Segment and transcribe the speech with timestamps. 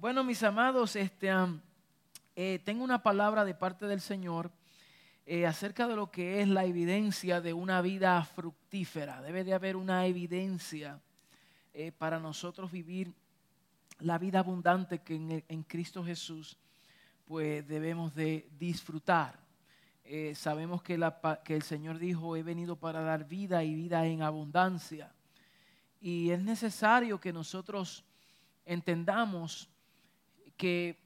[0.00, 1.28] Bueno, mis amados, este,
[2.34, 4.50] eh, tengo una palabra de parte del Señor
[5.26, 9.20] eh, acerca de lo que es la evidencia de una vida fructífera.
[9.20, 10.98] Debe de haber una evidencia
[11.74, 13.12] eh, para nosotros vivir
[13.98, 16.56] la vida abundante que en, Cristo Jesús
[17.26, 19.38] pues debemos de disfrutar.
[20.34, 20.98] sabemos que,
[21.44, 25.12] que el Señor dijo, he venido para dar vida y vida en abundancia.
[26.00, 28.02] Y es necesario que nosotros
[28.64, 29.68] entendamos
[30.60, 31.00] que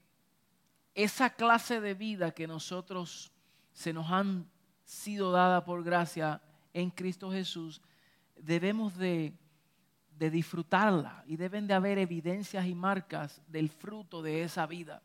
[0.93, 3.31] esa clase de vida que nosotros
[3.71, 4.51] se nos han
[4.83, 6.41] sido dada por gracia
[6.73, 7.81] en Cristo Jesús,
[8.35, 9.33] debemos de,
[10.19, 15.01] disfrutarla y deben de haber evidencias y marcas del fruto de esa vida.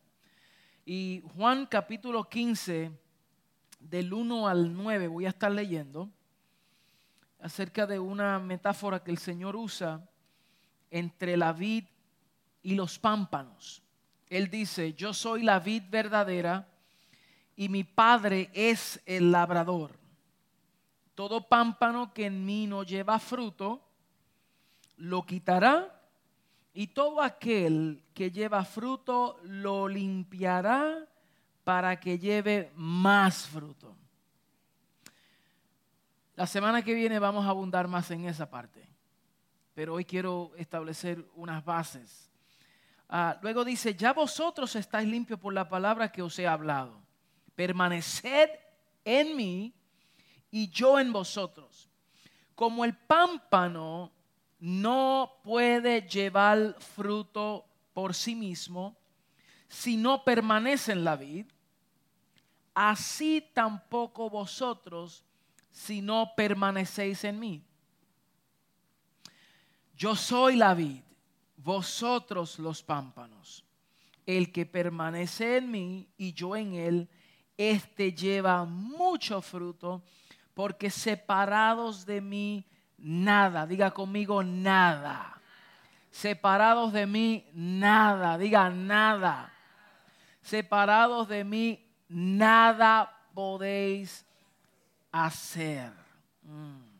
[0.84, 2.90] Y Juan capítulo 15,
[3.78, 6.10] del 1 al 9, voy a estar leyendo
[7.38, 10.04] acerca de una metáfora que el Señor usa
[10.90, 11.84] entre la vid
[12.64, 13.84] y los pámpanos.
[14.30, 16.68] Él dice, yo soy la vid verdadera
[17.56, 19.98] y mi Padre es el labrador.
[21.16, 23.82] Todo pámpano que en mí no lleva fruto,
[24.96, 26.00] lo quitará
[26.72, 31.06] y todo aquel que lleva fruto lo limpiará
[31.64, 33.96] para que lleve más fruto.
[36.36, 38.88] La semana que viene vamos a abundar más en esa parte,
[39.74, 42.29] pero hoy quiero establecer unas bases.
[43.12, 47.02] Ah, luego dice, ya vosotros estáis limpios por la palabra que os he hablado.
[47.56, 48.50] Permaneced
[49.04, 49.74] en mí
[50.48, 51.90] y yo en vosotros.
[52.54, 54.12] Como el pámpano
[54.60, 58.96] no puede llevar fruto por sí mismo
[59.66, 61.46] si no permanece en la vid,
[62.74, 65.24] así tampoco vosotros
[65.72, 67.64] si no permanecéis en mí.
[69.96, 71.02] Yo soy la vid,
[71.62, 73.64] vosotros los pámpanos.
[74.26, 77.08] El que permanece en mí y yo en él,
[77.56, 80.02] éste lleva mucho fruto,
[80.54, 82.64] porque separados de mí,
[82.98, 85.40] nada, diga conmigo, nada.
[86.10, 89.52] Separados de mí, nada, diga nada.
[90.42, 94.26] Separados de mí, nada podéis
[95.12, 95.92] hacer.
[96.42, 96.90] Mm.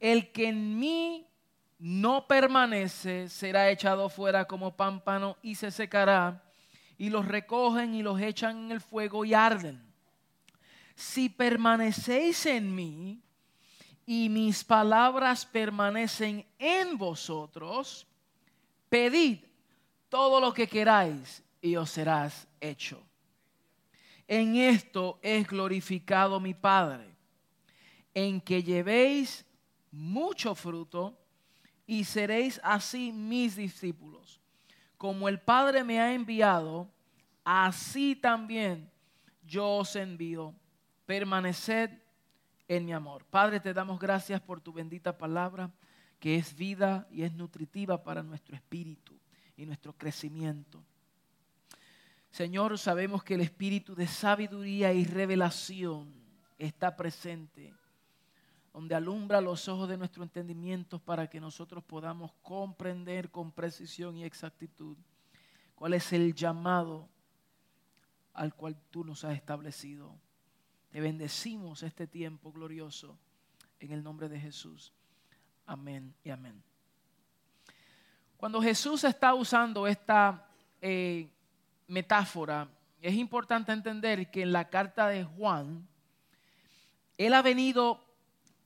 [0.00, 1.27] El que en mí
[1.78, 6.42] no permanece será echado fuera como pámpano y se secará,
[6.96, 9.80] y los recogen y los echan en el fuego y arden.
[10.96, 13.22] Si permanecéis en mí
[14.04, 18.06] y mis palabras permanecen en vosotros,
[18.88, 19.44] pedid
[20.08, 23.00] todo lo que queráis y os serás hecho.
[24.26, 27.14] En esto es glorificado mi Padre,
[28.12, 29.46] en que llevéis
[29.92, 31.16] mucho fruto
[31.88, 34.42] y seréis así mis discípulos.
[34.98, 36.86] Como el Padre me ha enviado,
[37.42, 38.90] así también
[39.46, 40.54] yo os envío.
[41.06, 41.90] Permaneced
[42.68, 43.24] en mi amor.
[43.24, 45.70] Padre, te damos gracias por tu bendita palabra,
[46.20, 49.18] que es vida y es nutritiva para nuestro espíritu
[49.56, 50.84] y nuestro crecimiento.
[52.30, 56.12] Señor, sabemos que el espíritu de sabiduría y revelación
[56.58, 57.72] está presente,
[58.72, 64.24] donde alumbra los ojos de nuestro entendimiento para que nosotros podamos comprender con precisión y
[64.24, 64.96] exactitud
[65.74, 67.08] cuál es el llamado
[68.34, 70.14] al cual tú nos has establecido.
[70.90, 73.18] Te bendecimos este tiempo glorioso
[73.80, 74.92] en el nombre de Jesús.
[75.66, 76.62] Amén y amén.
[78.36, 80.48] Cuando Jesús está usando esta
[80.80, 81.28] eh,
[81.88, 82.68] metáfora,
[83.00, 85.86] es importante entender que en la carta de Juan,
[87.16, 88.07] él ha venido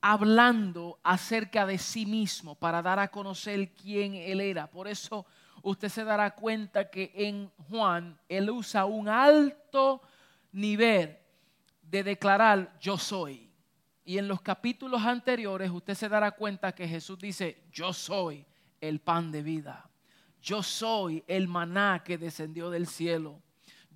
[0.03, 4.71] hablando acerca de sí mismo para dar a conocer quién él era.
[4.71, 5.25] Por eso
[5.63, 10.03] usted se dará cuenta que en Juan él usa un alto
[10.53, 11.17] nivel
[11.81, 13.51] de declarar yo soy.
[14.05, 18.45] Y en los capítulos anteriores usted se dará cuenta que Jesús dice yo soy
[18.81, 19.89] el pan de vida
[20.43, 23.41] yo soy el maná que descendió del cielo.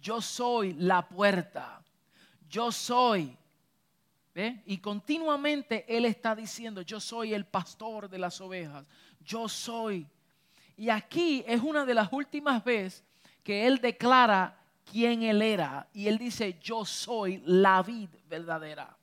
[0.01, 1.83] Yo soy la puerta.
[2.49, 3.37] Yo soy.
[4.67, 8.87] Y continuamente Él está diciendo, yo soy el pastor de las ovejas.
[9.25, 10.07] Yo soy.
[10.77, 13.03] Y aquí es una de las últimas veces
[13.43, 14.59] que Él declara
[14.91, 15.89] quién Él era.
[15.95, 18.97] Y Él dice, yo soy la vid verdadera.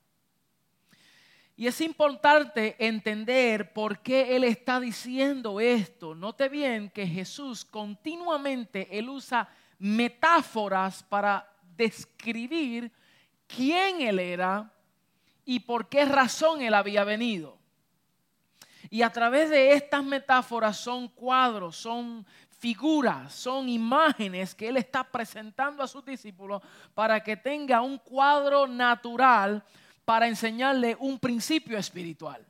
[1.55, 6.13] Y es importante entender por qué Él está diciendo esto.
[6.13, 12.91] Note bien que Jesús continuamente, Él usa metáforas para describir
[13.47, 14.71] quién Él era
[15.45, 17.57] y por qué razón Él había venido.
[18.89, 22.25] Y a través de estas metáforas son cuadros, son
[22.59, 26.61] figuras, son imágenes que Él está presentando a sus discípulos
[26.93, 29.63] para que tenga un cuadro natural
[30.05, 32.45] para enseñarle un principio espiritual.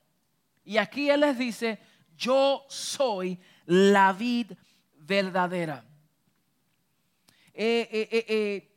[0.66, 1.80] Y aquí Él les dice,
[2.18, 4.52] yo soy la vid
[4.96, 5.84] verdadera.
[7.54, 8.72] Eh, eh, eh,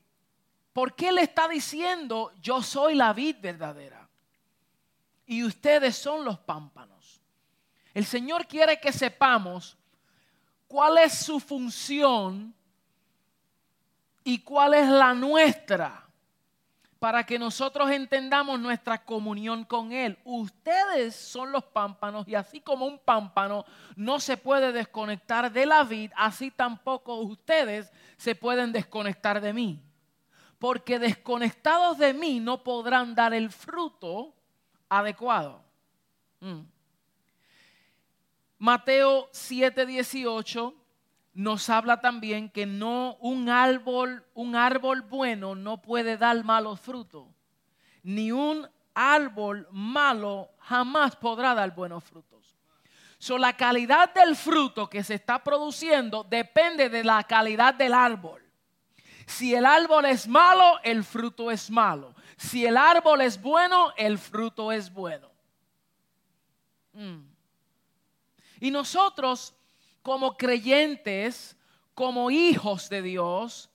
[0.73, 3.96] ¿Por qué le está diciendo yo soy la vid verdadera?
[5.27, 7.21] Y ustedes son los pámpanos.
[7.93, 9.77] El Señor quiere que sepamos
[10.69, 12.55] cuál es su función
[14.23, 16.07] y cuál es la nuestra
[16.99, 20.19] para que nosotros entendamos nuestra comunión con Él.
[20.25, 23.65] Ustedes son los pámpanos y así como un pámpano
[23.97, 29.83] no se puede desconectar de la vid, así tampoco ustedes se pueden desconectar de mí.
[30.59, 34.35] Porque desconectados de mí no podrán dar el fruto
[34.89, 35.63] adecuado.
[36.41, 36.61] Mm.
[38.59, 40.75] Mateo 7:18
[41.35, 47.29] nos habla también que no un árbol, un árbol bueno no puede dar malos frutos,
[48.03, 52.57] ni un árbol malo jamás podrá dar buenos frutos.
[53.19, 58.43] So, la calidad del fruto que se está produciendo depende de la calidad del árbol.
[59.27, 62.15] Si el árbol es malo, el fruto es malo.
[62.37, 65.31] Si el árbol es bueno, el fruto es bueno.
[66.93, 67.23] Mm.
[68.61, 69.55] Y nosotros
[70.03, 71.57] como creyentes,
[71.95, 73.71] como hijos de Dios,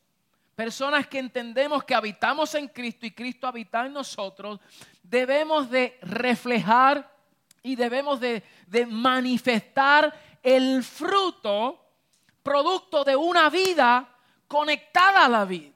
[0.55, 4.59] personas que entendemos que habitamos en Cristo y Cristo habita en nosotros,
[5.03, 7.11] debemos de reflejar
[7.63, 8.43] y debemos de,
[8.87, 11.83] manifestar el fruto,
[12.41, 14.07] producto de una vida
[14.47, 15.73] conectada a la vida.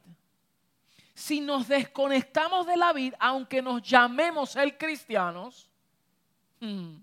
[1.15, 5.69] Si nos desconectamos de la vida, aunque nos llamemos ser cristianos,
[6.59, 6.97] hmm,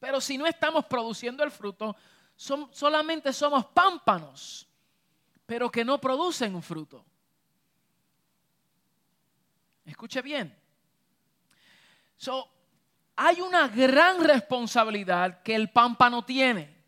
[0.00, 1.94] pero si no estamos produciendo el fruto,
[2.34, 4.66] solamente somos pámpanos,
[5.44, 7.04] pero que no producen un fruto.
[9.84, 10.56] Escuche bien.
[13.16, 16.78] hay una gran responsabilidad que el pámpano tiene.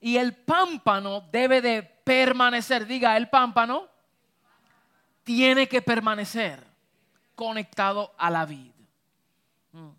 [0.00, 2.86] Y el pámpano debe de permanecer.
[2.86, 3.91] Diga, el pámpano
[5.24, 6.64] tiene que permanecer
[7.34, 8.72] conectado a la vida.
[9.72, 9.90] Mm.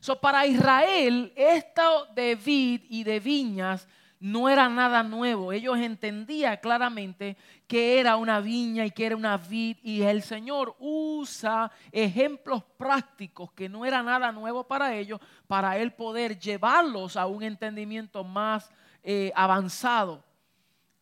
[0.00, 3.86] So, para Israel, esto de vid y de viñas
[4.20, 5.50] no era nada nuevo.
[5.50, 9.78] Ellos entendían claramente que era una viña y que era una vid.
[9.82, 15.92] Y el Señor usa ejemplos prácticos que no era nada nuevo para ellos, para Él
[15.92, 18.70] poder llevarlos a un entendimiento más
[19.02, 20.22] eh, avanzado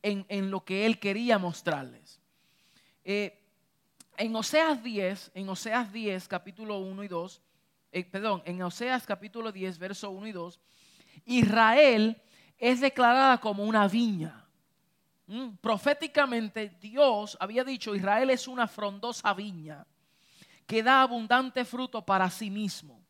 [0.00, 2.20] en, lo que Él quería mostrarles.
[3.04, 3.37] Eh,
[4.18, 7.42] en Oseas 10, en Oseas 10, capítulo 1 y 2,
[7.92, 10.60] eh, perdón, en Oseas capítulo 10, verso 1 y 2,
[11.24, 12.20] Israel
[12.58, 14.44] es declarada como una viña.
[15.28, 19.86] Mm, proféticamente Dios había dicho, Israel es una frondosa viña
[20.66, 23.00] que da abundante fruto para sí mismo.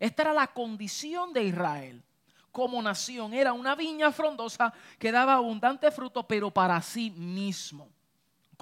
[0.00, 2.02] Esta era la condición de Israel
[2.50, 3.34] como nación.
[3.34, 7.93] Era una viña frondosa que daba abundante fruto, pero para sí mismo.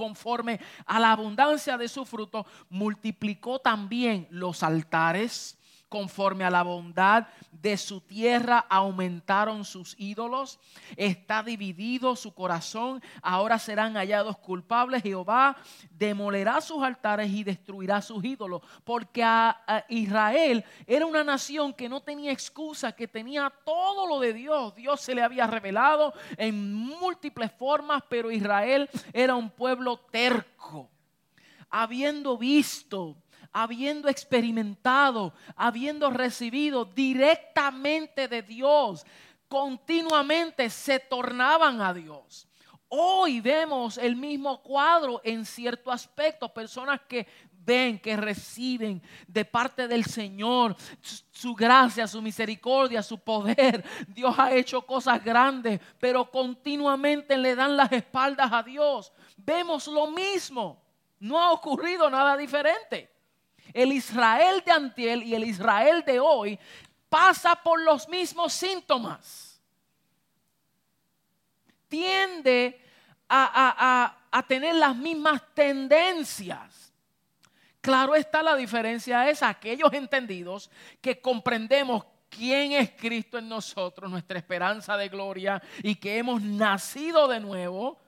[0.03, 5.57] Conforme a la abundancia de su fruto, multiplicó también los altares
[5.93, 10.59] conforme a la bondad de su tierra aumentaron sus ídolos.
[10.97, 13.03] Está dividido su corazón.
[13.21, 15.03] Ahora serán hallados culpables.
[15.03, 15.55] Jehová
[15.91, 18.63] demolerá sus altares y destruirá sus ídolos.
[18.85, 24.33] Porque a, Israel era una nación que no tenía excusa, que tenía todo lo de
[24.33, 24.75] Dios.
[24.75, 30.89] Dios se le había revelado en múltiples formas, pero Israel era un pueblo terco.
[31.69, 33.22] Habiendo visto
[33.53, 39.05] habiendo experimentado, habiendo recibido directamente de Dios,
[39.49, 42.49] continuamente se tornaban a Dios.
[42.89, 47.27] Hoy vemos el mismo cuadro en cierto aspecto, personas que
[47.65, 50.77] ven, que reciben de parte del Señor
[51.31, 53.85] su gracia, su misericordia, su poder.
[54.09, 59.13] Dios ha hecho cosas grandes, pero continuamente le dan las espaldas a Dios.
[59.37, 60.83] Vemos lo mismo.
[61.19, 63.12] No ha ocurrido nada diferente.
[63.73, 66.59] El Israel de antiel y el Israel de hoy
[67.09, 69.61] pasa por los mismos síntomas.
[71.89, 72.81] Tiende
[73.29, 76.93] a, tener las mismas tendencias.
[77.81, 84.39] Claro está la diferencia es aquellos entendidos que comprendemos quién es Cristo en nosotros, nuestra
[84.39, 88.02] esperanza de gloria y que hemos nacido de nuevo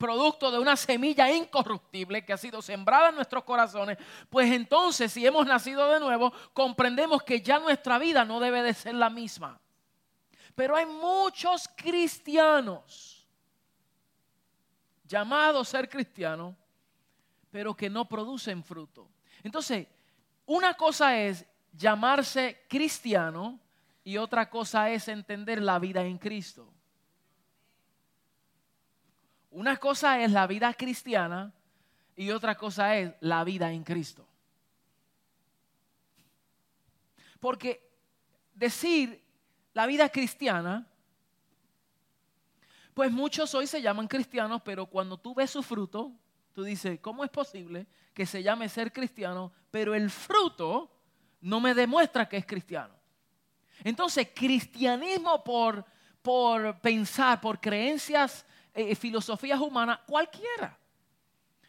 [0.00, 3.98] producto de una semilla incorruptible que ha sido sembrada en nuestros corazones,
[4.30, 8.72] pues entonces si hemos nacido de nuevo, comprendemos que ya nuestra vida no debe de
[8.72, 9.60] ser la misma.
[10.54, 13.28] Pero hay muchos cristianos
[15.04, 16.56] llamados a ser cristianos,
[17.50, 19.06] pero que no producen fruto.
[19.42, 19.86] Entonces,
[20.46, 23.60] una cosa es llamarse cristiano
[24.02, 26.72] y otra cosa es entender la vida en Cristo.
[29.50, 31.52] Una cosa es la vida cristiana
[32.14, 34.26] y otra cosa es la vida en Cristo.
[37.40, 37.90] Porque
[38.54, 39.24] decir
[39.72, 40.86] la vida cristiana,
[42.94, 46.12] pues muchos hoy se llaman cristianos, pero cuando tú ves su fruto,
[46.52, 50.90] tú dices, ¿cómo es posible que se llame ser cristiano, pero el fruto
[51.40, 52.94] no me demuestra que es cristiano?
[53.82, 55.84] Entonces, cristianismo por,
[56.20, 60.76] por pensar, por creencias, eh, filosofías humanas, cualquiera.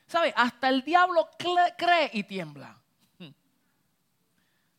[0.05, 0.33] ¿Sabe?
[0.35, 2.77] Hasta el diablo cree y tiembla.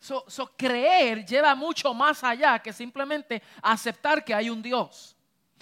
[0.56, 5.16] Creer lleva mucho más allá que simplemente aceptar que hay un Dios.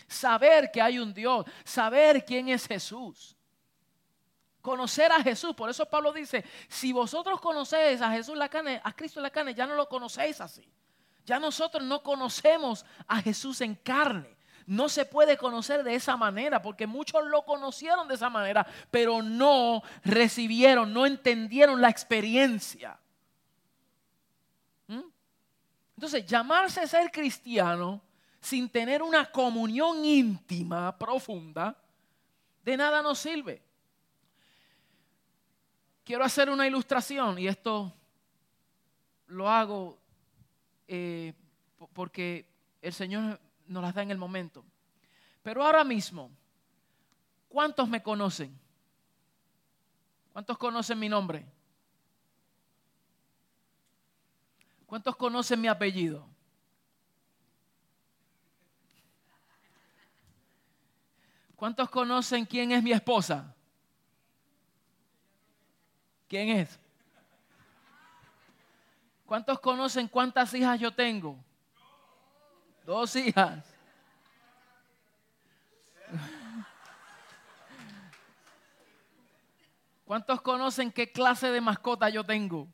[0.09, 1.47] Saber que hay un Dios.
[1.65, 3.37] Saber quién es Jesús.
[4.61, 5.55] Conocer a Jesús.
[5.55, 9.55] Por eso Pablo dice, si vosotros conocéis a Jesús la carne, a Cristo la carne,
[9.55, 10.67] ya no lo conocéis así.
[11.25, 14.37] Ya nosotros no conocemos a Jesús en carne.
[14.67, 19.23] No se puede conocer de esa manera, porque muchos lo conocieron de esa manera, pero
[19.23, 22.99] no recibieron, no entendieron la experiencia.
[26.01, 28.01] Entonces, llamarse ser cristiano
[28.41, 31.77] sin tener una comunión íntima, profunda,
[32.65, 33.63] de nada nos sirve.
[36.03, 37.93] Quiero hacer una ilustración y esto
[39.27, 39.99] lo hago
[40.89, 41.35] eh,
[41.93, 42.47] porque
[42.81, 43.39] el Señor
[43.71, 44.65] nos las da en el momento.
[45.43, 46.31] Pero ahora mismo,
[47.49, 48.59] ¿cuántos me conocen?
[50.33, 51.47] ¿Cuántos conocen mi nombre?
[54.87, 56.29] ¿Cuántos conocen mi apellido?
[61.55, 63.55] ¿Cuántos conocen quién es mi esposa?
[66.27, 66.81] ¿Quién es?
[69.27, 71.39] ¿Cuántos conocen cuántas hijas yo tengo?
[72.91, 73.65] Dos hijas.
[80.05, 82.67] ¿Cuántos conocen qué clase de mascota yo tengo?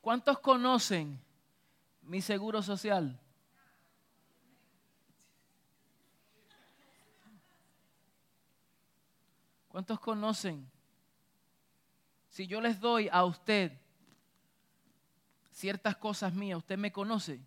[0.00, 1.20] ¿Cuántos conocen
[2.02, 3.18] mi seguro social?
[9.66, 10.70] ¿Cuántos conocen?
[12.28, 13.76] Si yo les doy a usted
[15.56, 17.40] ciertas cosas mías, usted me conoce.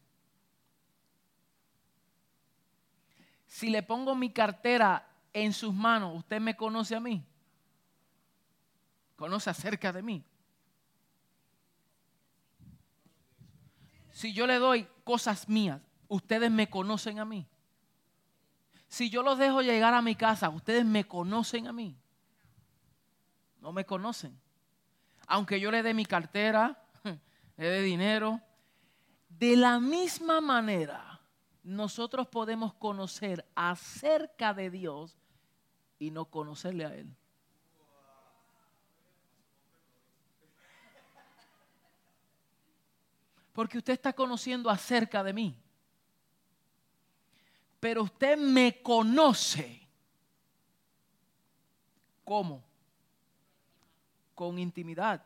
[3.46, 7.24] Si le pongo mi cartera en sus manos, usted me conoce a mí.
[9.16, 10.25] Conoce acerca de mí.
[14.12, 17.48] Si yo le doy cosas mías, ustedes me conocen a mí.
[18.88, 21.96] Si yo los dejo llegar a mi casa, ustedes me conocen a mí.
[23.62, 24.36] No me conocen.
[25.28, 26.88] Aunque yo le dé mi cartera,
[27.60, 28.42] le dé dinero.
[29.28, 31.20] De la misma manera,
[31.62, 35.18] nosotros podemos conocer acerca de Dios
[36.00, 37.13] y no conocerle a Él.
[43.51, 45.62] Porque usted está conociendo acerca de mí.
[47.82, 49.86] Pero usted me conoce.
[52.24, 52.63] ¿Cómo?
[54.34, 55.25] Con intimidad,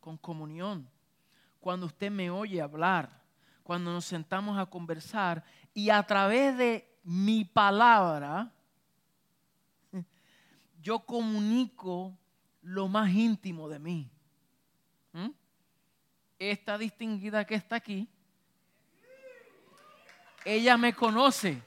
[0.00, 0.90] con comunión.
[1.62, 3.08] Cuando usted me oye hablar,
[3.62, 5.42] cuando nos sentamos a conversar
[5.72, 8.52] y a través de mi palabra,
[10.82, 12.18] yo comunico
[12.60, 14.10] lo más íntimo de mí.
[15.14, 15.30] ¿Mm?
[16.50, 18.08] esta distinguida que está aquí,
[20.44, 21.62] ella me conoce.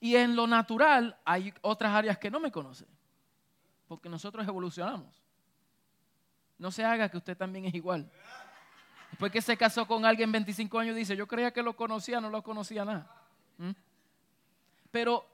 [0.00, 2.88] Y en lo natural hay otras áreas que no me conocen,
[3.86, 5.17] porque nosotros evolucionamos.
[6.58, 8.10] No se haga que usted también es igual.
[9.10, 12.30] Después que se casó con alguien 25 años, dice, yo creía que lo conocía, no
[12.30, 13.10] lo conocía nada.
[13.56, 13.70] ¿Mm?
[14.90, 15.26] Pero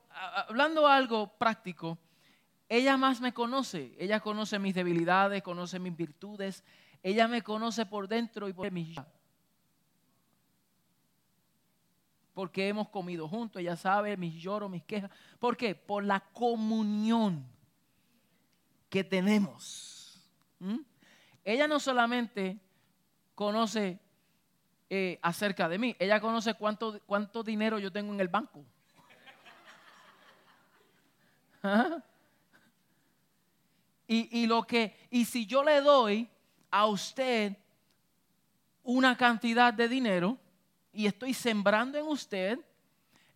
[0.48, 1.98] hablando algo práctico,
[2.68, 3.94] ella más me conoce.
[3.98, 6.62] Ella conoce mis debilidades, conoce mis virtudes,
[7.02, 8.96] ella me conoce por dentro y por mis
[12.34, 15.10] porque hemos comido juntos, ella sabe mis lloros, mis quejas.
[15.38, 15.76] ¿Por qué?
[15.76, 17.46] Por la comunión
[18.90, 20.20] que tenemos.
[20.58, 20.78] ¿Mm?
[21.44, 22.58] Ella no solamente
[23.34, 23.98] conoce
[24.88, 28.64] eh, acerca de mí, ella conoce cuánto, cuánto dinero yo tengo en el banco.
[34.06, 36.28] Y, y, lo que, y si yo le doy
[36.70, 37.56] a usted
[38.82, 40.36] una cantidad de dinero
[40.92, 42.58] y estoy sembrando en usted,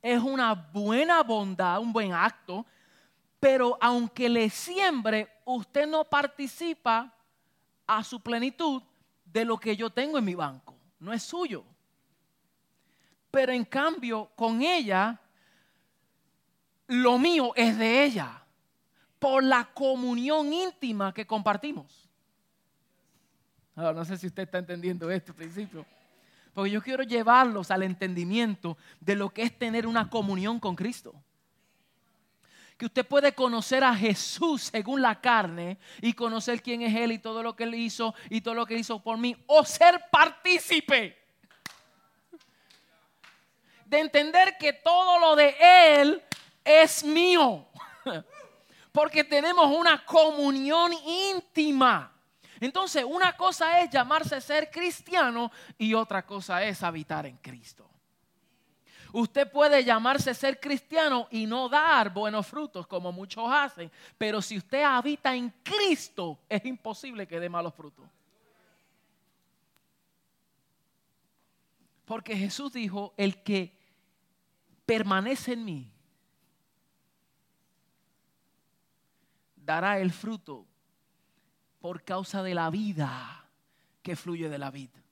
[0.02, 2.66] es una buena bondad, un buen acto,
[3.40, 7.14] pero aunque le siembre, usted no participa
[7.88, 8.82] a su plenitud
[9.24, 10.76] de lo que yo tengo en mi banco.
[11.00, 11.64] No es suyo.
[13.30, 15.20] Pero en cambio, con ella,
[16.86, 18.42] lo mío es de ella,
[19.18, 22.08] por la comunión íntima que compartimos.
[23.74, 25.84] no sé si usted está entendiendo este principio.
[26.52, 31.14] Porque yo quiero llevarlos al entendimiento de lo que es tener una comunión con Cristo.
[32.78, 37.18] Que usted puede conocer a Jesús según la carne y conocer quién es Él y
[37.18, 39.36] todo lo que Él hizo y todo lo que hizo por mí.
[39.48, 41.18] O ser partícipe.
[43.84, 46.22] De entender que todo lo de Él
[46.64, 47.66] es mío.
[48.92, 52.12] Porque tenemos una comunión íntima.
[52.60, 57.87] Entonces, una cosa es llamarse ser cristiano y otra cosa es habitar en Cristo.
[59.12, 64.58] Usted puede llamarse ser cristiano y no dar buenos frutos como muchos hacen, pero si
[64.58, 68.06] usted habita en Cristo es imposible que dé malos frutos.
[72.04, 73.76] Porque Jesús dijo, el que
[74.86, 75.92] permanece en mí,
[79.56, 80.66] dará el fruto
[81.80, 83.44] por causa de la vida
[84.02, 85.02] que fluye de la vida.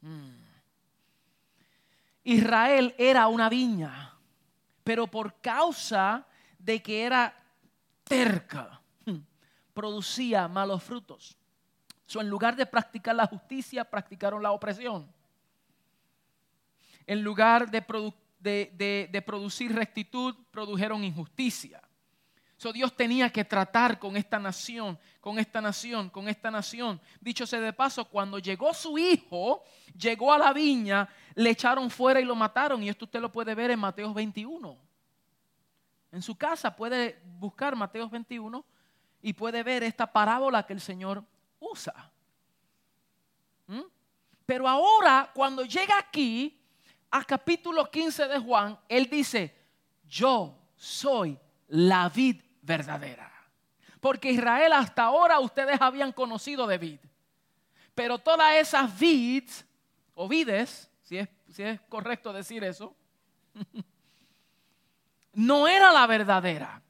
[0.00, 0.47] Mm.
[2.28, 4.12] Israel era una viña,
[4.84, 6.26] pero por causa
[6.58, 7.34] de que era
[8.04, 9.16] terca, mm,
[9.72, 11.38] producía malos frutos.
[12.14, 15.10] en lugar de practicar la justicia, practicaron la opresión.
[17.06, 21.80] En lugar de, de producir rectitud, produjeron injusticia.
[22.58, 27.00] So Dios tenía que tratar con esta nación, con esta nación, con esta nación.
[27.20, 29.62] Dicho sea de paso, cuando llegó su hijo,
[29.96, 32.82] llegó a la viña, le echaron fuera y lo mataron.
[32.82, 34.76] Y esto usted lo puede ver en Mateo 21.
[36.10, 38.64] En su casa puede buscar Mateo 21
[39.22, 41.22] y puede ver esta parábola que el Señor
[41.60, 42.10] usa.
[43.68, 43.82] ¿Mm?
[44.44, 46.60] Pero ahora, cuando llega aquí,
[47.08, 49.54] a capítulo 15 de Juan, él dice,
[50.08, 53.32] yo soy la vid verdadera.
[54.00, 57.00] Porque Israel hasta ahora ustedes habían conocido de vid.
[57.94, 59.66] Pero todas esas vids,
[60.14, 62.94] o vides, si es, si es correcto decir eso,
[65.32, 66.80] no era la verdadera.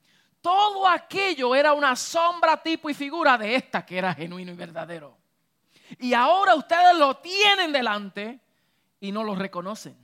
[0.42, 5.16] Todo aquello era una sombra, tipo y figura de esta que era genuino y verdadero.
[5.98, 8.40] Y ahora ustedes lo tienen delante
[9.00, 9.96] y no lo reconocen.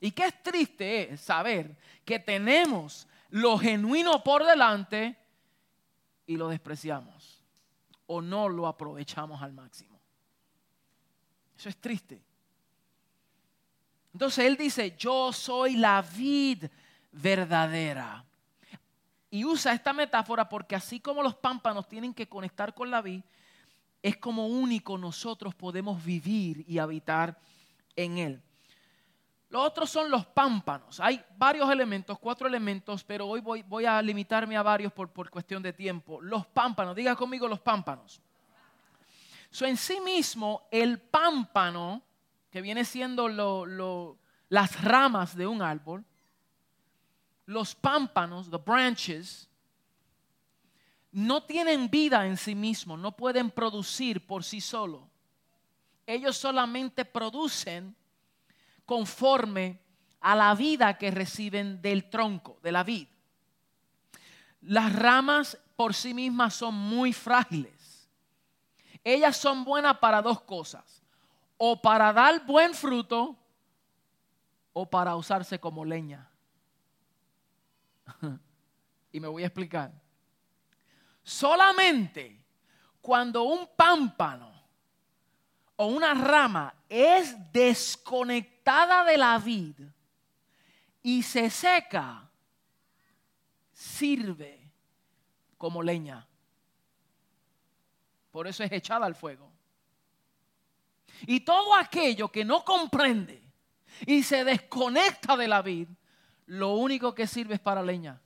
[0.00, 5.16] Y qué es triste es saber que tenemos lo genuino por delante
[6.26, 7.42] y lo despreciamos
[8.06, 10.00] o no lo aprovechamos al máximo.
[11.56, 12.22] Eso es triste.
[14.12, 16.64] Entonces él dice, yo soy la vid
[17.12, 18.24] verdadera.
[19.30, 23.22] Y usa esta metáfora porque así como los pámpanos tienen que conectar con la vid,
[24.02, 27.38] es como único nosotros podemos vivir y habitar
[27.94, 28.42] en él.
[29.50, 31.00] Los otros son los pámpanos.
[31.00, 35.72] Hay varios elementos, cuatro elementos, pero hoy voy, a limitarme a varios por, cuestión de
[35.72, 36.20] tiempo.
[36.20, 38.20] Los pámpanos, diga conmigo los pámpanos.
[39.50, 42.02] So, en sí mismo, el pámpano,
[42.50, 43.26] que viene siendo
[44.50, 46.04] las ramas de un árbol,
[47.46, 49.48] los pámpanos, the branches,
[51.10, 55.00] no tienen vida en sí mismos, no pueden producir por sí solos.
[56.06, 57.96] Ellos solamente producen
[58.88, 59.82] conforme
[60.18, 63.06] a la vida que reciben del tronco, de la vid.
[64.62, 68.08] Las ramas por sí mismas son muy frágiles.
[69.04, 71.02] Ellas son buenas para dos cosas,
[71.58, 73.36] o para dar buen fruto
[74.72, 76.30] o para usarse como leña.
[79.12, 79.92] y me voy a explicar.
[81.22, 82.42] Solamente
[83.02, 84.57] cuando un pámpano
[85.80, 89.80] o una rama es desconectada de la vid
[91.02, 92.28] y se seca,
[93.72, 94.72] sirve
[95.56, 96.26] como leña.
[98.32, 99.52] Por eso es echada al fuego.
[101.28, 103.40] Y todo aquello que no comprende
[104.04, 105.88] y se desconecta de la vid,
[106.46, 108.20] lo único que sirve es para leña.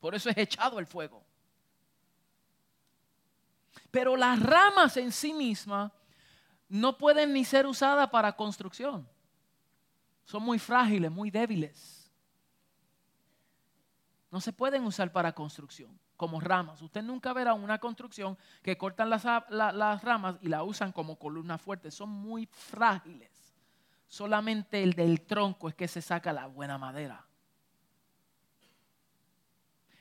[0.00, 1.25] Por eso es echado al fuego.
[3.96, 5.90] Pero las ramas en sí mismas
[6.68, 9.08] no pueden ni ser usadas para construcción.
[10.26, 12.12] Son muy frágiles, muy débiles.
[14.30, 16.82] No se pueden usar para construcción, como ramas.
[16.82, 19.24] Usted nunca verá una construcción que cortan las,
[20.02, 21.90] ramas y la usan como columna fuerte.
[21.90, 23.56] Son muy frágiles.
[24.06, 27.25] Solamente el del tronco es que se saca la buena madera.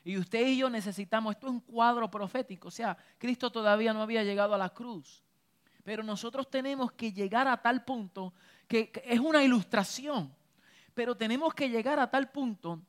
[0.05, 4.03] Y usted y yo necesitamos, esto es un cuadro profético, o sea, Cristo todavía no
[4.03, 5.23] había llegado a la cruz.
[5.83, 8.31] Pero nosotros tenemos que llegar a tal punto
[8.67, 10.31] que, es una ilustración,
[10.93, 12.83] pero tenemos que llegar a tal punto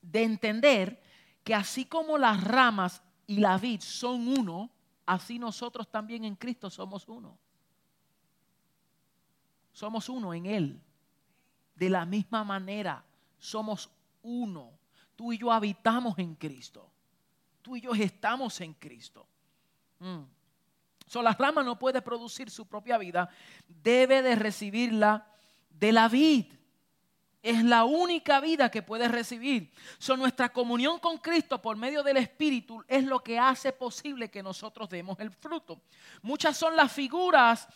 [0.00, 1.02] de entender
[1.42, 4.70] que así como las ramas y la vid son uno,
[5.06, 7.36] así nosotros también en Cristo somos uno.
[9.72, 10.80] Somos uno en Él.
[11.74, 13.04] De la misma manera,
[13.38, 13.90] somos
[14.22, 14.83] uno.
[15.16, 16.90] Tú y yo habitamos en Cristo.
[17.62, 19.26] Tú y yo estamos en Cristo.
[20.00, 20.22] Mm.
[21.22, 23.28] la rama no puede producir su propia vida,
[23.66, 25.26] debe de recibirla
[25.70, 26.46] de la vid.
[27.42, 29.70] Es la única vida que puede recibir.
[29.98, 34.42] So, nuestra comunión con Cristo por medio del Espíritu es lo que hace posible que
[34.42, 35.82] nosotros demos el fruto.
[36.22, 37.68] Muchas son las figuras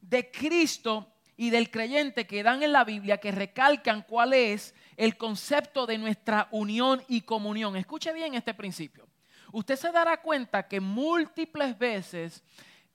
[0.00, 5.16] de Cristo y del creyente que dan en la Biblia que recalcan cuál es el
[5.16, 7.74] concepto de nuestra unión y comunión.
[7.74, 9.08] Escuche bien este principio.
[9.50, 12.44] Usted se dará cuenta que múltiples veces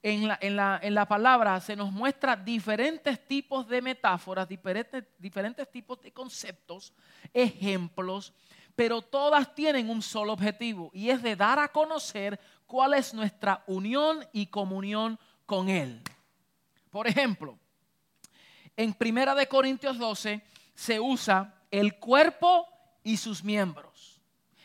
[0.04, 6.94] en la, palabra se nos muestra diferentes tipos de metáforas, diferentes, diferentes tipos de conceptos,
[7.34, 8.32] ejemplos,
[8.76, 13.64] pero todas tienen un solo objetivo y es de dar a conocer cuál es nuestra
[13.66, 16.04] unión y comunión con Él.
[16.92, 17.58] Por ejemplo,
[18.78, 20.44] en Primera de Corintios 12
[20.76, 22.68] se usa el cuerpo
[23.04, 24.22] y sus miembros.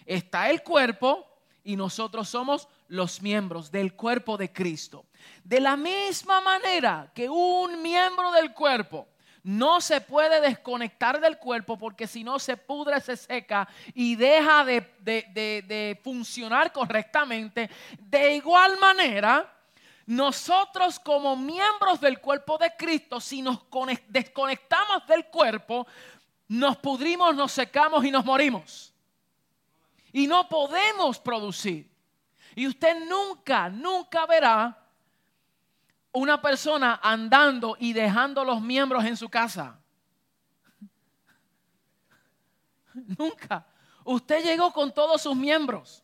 [0.07, 1.27] Está el cuerpo
[1.65, 5.07] y nosotros somos los miembros del cuerpo de Cristo.
[5.45, 9.09] De la misma manera que un miembro del cuerpo
[9.43, 14.65] no se puede desconectar del cuerpo porque si no se pudre, se seca y deja
[14.65, 17.71] de, de, funcionar correctamente.
[17.99, 19.53] De igual manera,
[20.07, 23.61] nosotros como miembros del cuerpo de Cristo, si nos
[24.09, 25.87] desconectamos del cuerpo,
[26.51, 28.93] nos pudrimos, nos secamos y nos morimos.
[30.13, 31.89] Y no podemos producir.
[32.57, 34.77] Y usted nunca, nunca verá
[36.11, 39.79] una persona andando y dejando los miembros en su casa.
[43.17, 43.65] Nunca.
[44.03, 46.03] Usted llegó con todos sus miembros.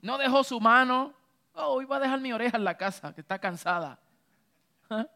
[0.00, 1.12] No dejó su mano.
[1.52, 3.98] Oh, va a dejar mi oreja en la casa, que está cansada.
[4.88, 5.06] ¿Ah?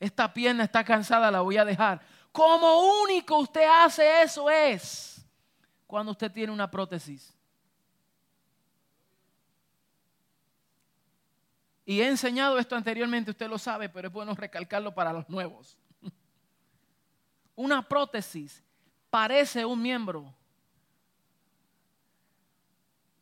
[0.00, 2.00] Esta pierna está cansada, la voy a dejar.
[2.32, 5.26] Como único usted hace eso es
[5.86, 7.34] cuando usted tiene una prótesis.
[11.84, 15.78] Y he enseñado esto anteriormente, usted lo sabe, pero es bueno recalcarlo para los nuevos.
[17.56, 18.62] Una prótesis
[19.08, 20.34] parece un miembro,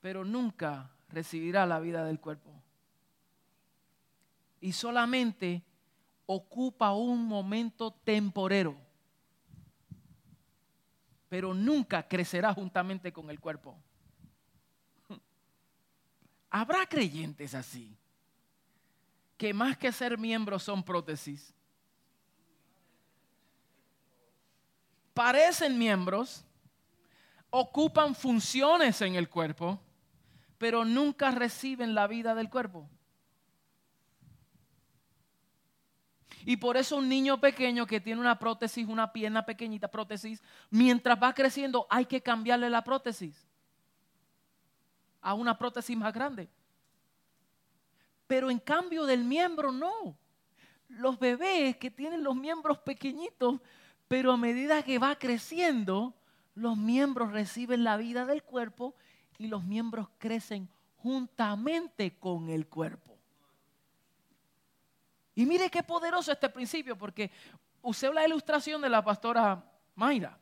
[0.00, 2.50] pero nunca recibirá la vida del cuerpo.
[4.60, 5.62] Y solamente
[6.26, 8.85] ocupa un momento temporero
[11.28, 13.76] pero nunca crecerá juntamente con el cuerpo.
[16.50, 17.96] Habrá creyentes así,
[19.36, 21.52] que más que ser miembros son prótesis.
[25.14, 26.44] Parecen miembros,
[27.50, 29.80] ocupan funciones en el cuerpo,
[30.58, 32.88] pero nunca reciben la vida del cuerpo.
[36.46, 41.20] Y por eso un niño pequeño que tiene una prótesis, una pierna pequeñita prótesis, mientras
[41.20, 43.46] va creciendo hay que cambiarle la prótesis
[45.20, 46.48] a una prótesis más grande.
[48.28, 50.16] Pero en cambio del miembro no.
[50.88, 53.60] Los bebés que tienen los miembros pequeñitos,
[54.06, 56.14] pero a medida que va creciendo,
[56.54, 58.94] los miembros reciben la vida del cuerpo
[59.36, 63.05] y los miembros crecen juntamente con el cuerpo.
[65.36, 67.30] Y mire qué poderoso este principio, porque
[67.82, 69.62] usé la ilustración de la pastora
[69.94, 70.36] Mayra.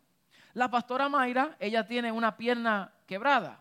[0.52, 3.58] La pastora Mayra, ella tiene una pierna quebrada.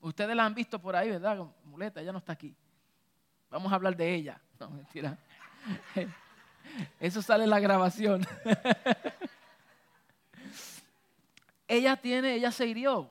[0.00, 1.38] Ustedes la han visto por ahí, ¿verdad?
[1.64, 2.54] Muleta, ella no está aquí.
[3.48, 4.38] Vamos a hablar de ella.
[4.60, 5.16] No, mentira.
[7.00, 8.26] Eso sale en la grabación.
[11.66, 13.10] ella tiene, ella se hirió.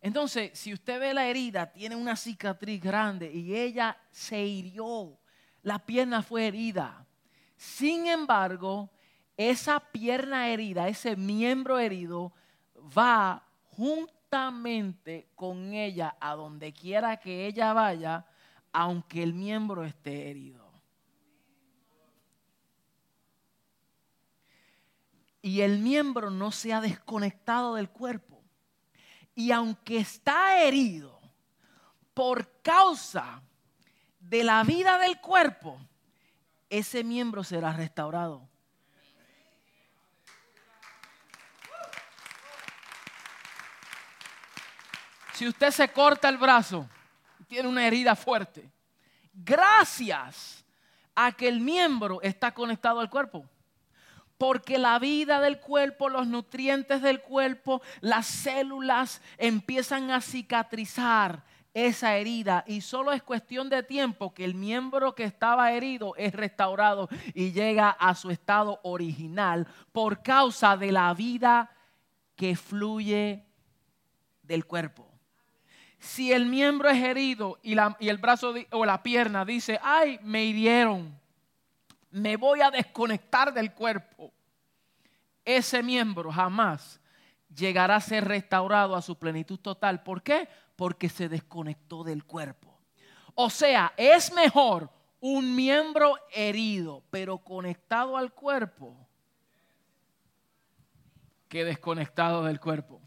[0.00, 5.19] Entonces, si usted ve la herida, tiene una cicatriz grande y ella se hirió
[5.62, 7.06] la pierna fue herida.
[7.56, 8.90] Sin embargo,
[9.36, 12.32] esa pierna herida, ese miembro herido,
[12.96, 18.26] va juntamente con ella a donde quiera que ella vaya,
[18.72, 20.70] aunque el miembro esté herido.
[25.42, 28.42] Y el miembro no se ha desconectado del cuerpo.
[29.34, 31.18] Y aunque está herido
[32.12, 33.42] por causa
[34.30, 35.76] de la vida del cuerpo,
[36.68, 38.48] ese miembro será restaurado.
[45.32, 46.88] Si usted se corta el brazo,
[47.48, 48.70] tiene una herida fuerte,
[49.34, 50.64] gracias
[51.16, 53.44] a que el miembro está conectado al cuerpo.
[54.38, 61.42] Porque la vida del cuerpo, los nutrientes del cuerpo, las células empiezan a cicatrizar
[61.74, 62.64] esa herida.
[62.66, 67.52] Y solo es cuestión de tiempo que el miembro que estaba herido es restaurado y
[67.52, 71.70] llega a su estado original por causa de la vida
[72.36, 73.44] que fluye
[74.42, 75.06] del cuerpo.
[75.98, 77.76] Si el miembro es herido y,
[78.08, 81.18] el brazo o la pierna dice, ay, me hirieron,
[82.10, 84.32] me voy a desconectar del cuerpo,
[85.44, 86.99] ese miembro jamás
[87.54, 90.02] llegará a ser restaurado a su plenitud total.
[90.02, 90.48] ¿Por qué?
[90.76, 92.78] Porque se desconectó del cuerpo.
[93.34, 98.96] O sea, es mejor un miembro herido, pero conectado al cuerpo,
[101.48, 103.00] que desconectado del cuerpo.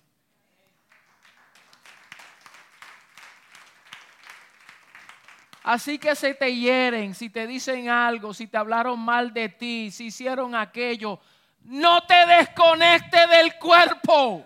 [5.63, 9.91] Así que se te hieren, si te dicen algo, si te hablaron mal de ti,
[9.91, 11.21] si hicieron aquello,
[11.65, 14.45] no te desconecte del cuerpo.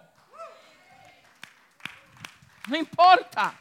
[2.68, 3.58] No importa.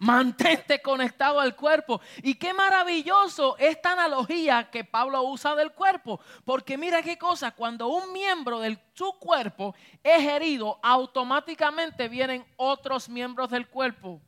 [0.00, 2.00] Mantente conectado al cuerpo.
[2.22, 6.20] Y qué maravilloso esta analogía que Pablo usa del cuerpo.
[6.44, 13.08] Porque mira qué cosa, cuando un miembro de su cuerpo es herido, automáticamente vienen otros
[13.08, 14.22] miembros del cuerpo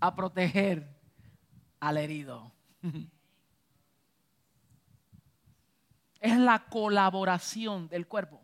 [0.00, 0.88] a proteger
[1.78, 2.52] al herido.
[6.24, 8.40] Es la colaboración del cuerpo.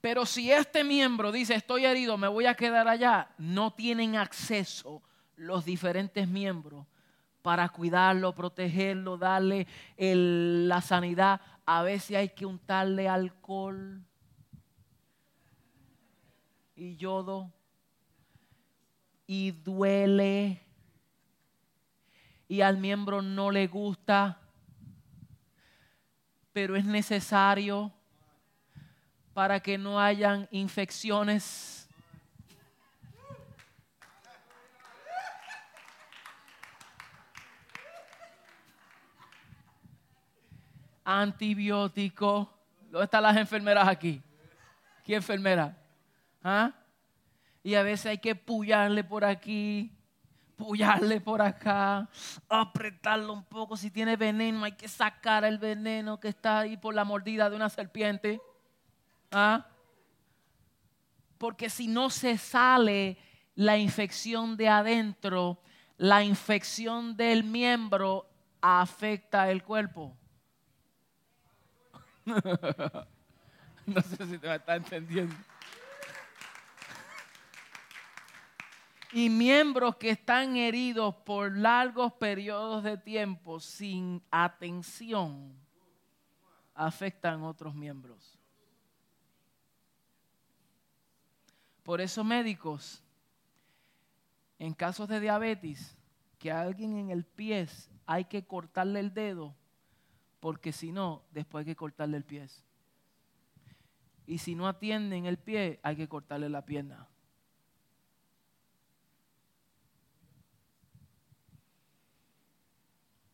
[0.00, 5.02] Pero si este miembro dice estoy herido, me voy a quedar allá, no tienen acceso
[5.36, 6.86] los diferentes miembros
[7.42, 9.66] para cuidarlo, protegerlo, darle
[9.98, 11.42] la sanidad.
[11.66, 14.02] A veces hay que untarle alcohol
[16.74, 17.52] y yodo
[19.26, 20.62] y duele
[22.48, 24.41] y al miembro no le gusta,
[26.52, 27.92] pero es necesario
[29.32, 31.88] para que no hayan infecciones.
[41.04, 42.52] Antibiótico.
[42.90, 44.22] ¿Dónde están las enfermeras aquí?
[45.04, 45.76] ¿Qué enfermera?
[46.44, 46.72] ¿Ah?
[47.62, 49.90] Y a veces hay que pullarle por aquí,
[50.62, 52.08] pullarle por acá,
[52.48, 53.76] apretarlo un poco.
[53.76, 57.56] Si tiene veneno, hay que sacar el veneno que está ahí por la mordida de
[57.56, 58.40] una serpiente.
[59.32, 59.66] ¿Ah?
[61.36, 63.18] Porque si no se sale
[63.56, 65.60] la infección de adentro,
[65.96, 68.28] la infección del miembro
[68.60, 70.16] afecta el cuerpo.
[72.24, 75.34] no sé si te está entendiendo.
[79.12, 85.54] Y miembros que están heridos por largos periodos de tiempo sin atención
[86.74, 88.38] afectan otros miembros.
[91.82, 93.02] Por eso médicos,
[94.58, 95.96] en casos de diabetes,
[96.38, 97.68] que a alguien en el pie
[98.06, 99.54] hay que cortarle el dedo,
[100.40, 102.46] porque si no, después hay que cortarle el pie.
[104.26, 107.08] Y si no atienden el pie, hay que cortarle la pierna.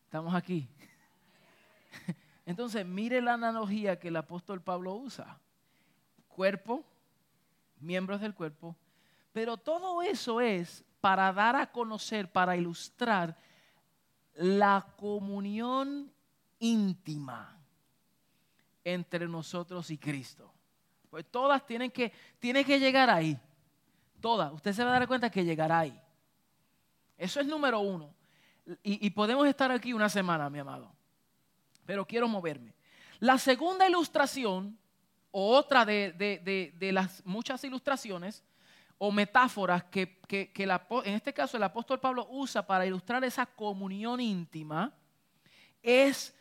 [0.09, 0.67] Estamos aquí.
[2.47, 5.39] Entonces, mire la analogía que el apóstol Pablo usa.
[6.27, 6.83] Cuerpo,
[7.79, 8.75] miembros del cuerpo,
[9.31, 13.37] pero todo eso es para dar a conocer, para ilustrar
[14.33, 16.11] la comunión
[16.57, 17.55] íntima
[18.83, 20.51] entre nosotros y Cristo.
[21.11, 23.39] Pues todas tienen que, tienen que llegar ahí.
[24.19, 24.51] Todas.
[24.53, 26.01] Usted se va a dar cuenta que llegará ahí.
[27.15, 28.17] Eso es número uno
[28.83, 30.91] y, podemos estar aquí una semana, mi amado,
[31.85, 32.73] pero quiero moverme.
[33.19, 34.77] La segunda ilustración,
[35.31, 38.43] o otra de, las muchas ilustraciones
[38.97, 44.93] o metáforas que, en este caso el apóstol Pablo usa para ilustrar esa comunión íntima,
[45.81, 46.35] es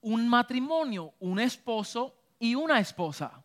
[0.00, 3.42] un matrimonio, un esposo y una esposa.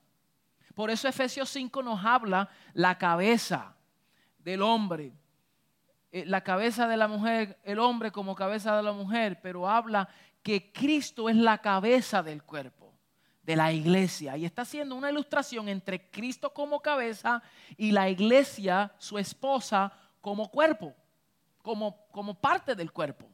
[0.73, 3.75] Por eso Efesios 5 nos habla la cabeza
[4.39, 5.13] del hombre,
[6.23, 10.07] la cabeza de la mujer, el hombre como cabeza de la mujer, pero habla
[10.41, 12.93] que Cristo es la cabeza del cuerpo.
[13.43, 14.35] de la iglesia.
[14.37, 17.43] Y está haciendo una ilustración entre Cristo como cabeza
[17.77, 20.95] y la iglesia, su esposa, como cuerpo,
[21.61, 23.29] como, como parte del cuerpo.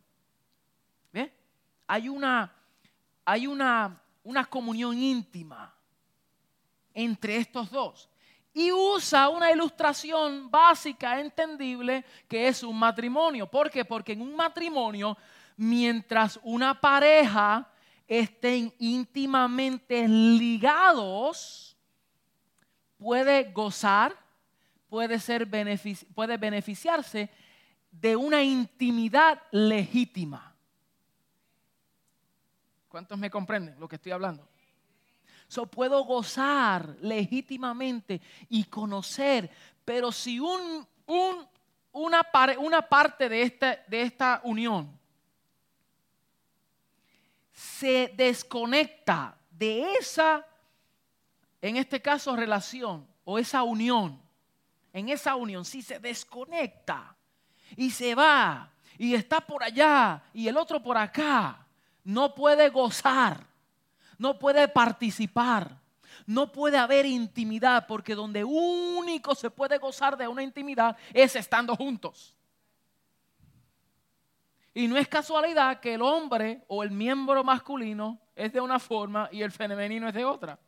[1.14, 1.34] ¿Ve?
[1.88, 2.54] Hay una,
[3.24, 5.74] hay una, una comunión íntima
[6.94, 8.10] entre estos dos.
[8.54, 13.48] Y usa una ilustración básica, entendible, que es un matrimonio.
[13.48, 13.86] ¿Por qué?
[13.86, 15.18] Porque en un matrimonio,
[15.56, 17.70] mientras una pareja
[18.08, 21.78] estén íntimamente ligados,
[22.98, 24.18] puede gozar,
[24.90, 25.50] puede, ser
[26.14, 27.30] puede beneficiarse
[27.90, 30.54] de una intimidad legítima.
[32.90, 34.51] ¿Cuántos me comprenden lo que estoy hablando?
[35.52, 39.52] So, puedo gozar legítimamente y conocer,
[39.84, 40.88] pero si un,
[41.92, 42.26] una,
[42.58, 44.98] una, parte de esta, de esta unión
[47.52, 50.48] se desconecta de esa,
[51.62, 54.22] en este caso, relación o esa unión,
[54.94, 57.14] en esa unión, si se desconecta
[57.76, 61.68] y se va y está por allá y el otro por acá,
[62.06, 63.51] no puede gozar,
[64.22, 65.76] no puede participar,
[66.28, 71.76] no puede haber intimidad, porque donde único se puede gozar de una intimidad es estando
[71.76, 72.36] juntos.
[74.76, 79.28] Y no es casualidad que el hombre o el miembro masculino es de una forma
[79.32, 80.60] y el femenino es de otra.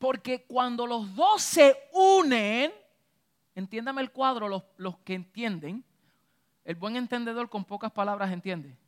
[0.00, 2.72] Porque cuando los dos se unen,
[3.54, 5.84] entiéndame el cuadro, los, los que entienden,
[6.64, 8.81] el buen entendedor con pocas palabras entiende.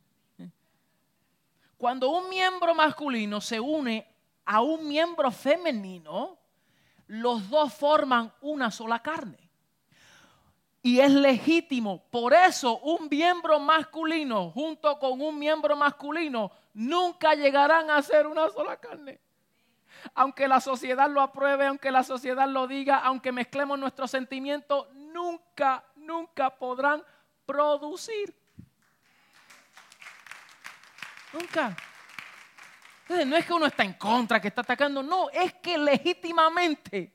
[1.77, 4.07] Cuando un miembro masculino se une
[4.45, 6.37] a un miembro femenino,
[7.07, 9.45] los dos forman una sola carne
[10.85, 12.03] y es legítimo.
[12.11, 18.47] Por eso un miembro masculino junto con un miembro masculino nunca llegarán a ser una
[18.49, 19.19] sola carne.
[20.13, 25.83] Aunque la sociedad lo apruebe, aunque la sociedad lo diga, aunque mezclemos nuestros sentimientos, nunca,
[25.95, 27.03] nunca podrán
[27.47, 28.35] producir.
[31.35, 31.75] Nunca.
[33.01, 37.13] Entonces, no es que uno está en contra, que está atacando, no, es que legítimamente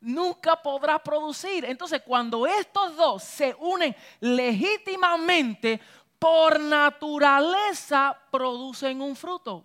[0.00, 1.64] nunca podrá producir.
[1.66, 5.78] Entonces, cuando estos dos se unen legítimamente,
[6.18, 9.62] por naturaleza producen un fruto.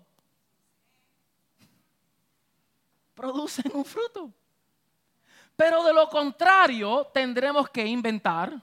[3.14, 4.34] Producen un fruto.
[5.56, 8.62] Pero de lo contrario, tendremos que inventar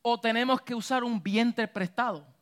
[0.00, 2.35] o tenemos que usar un vientre prestado.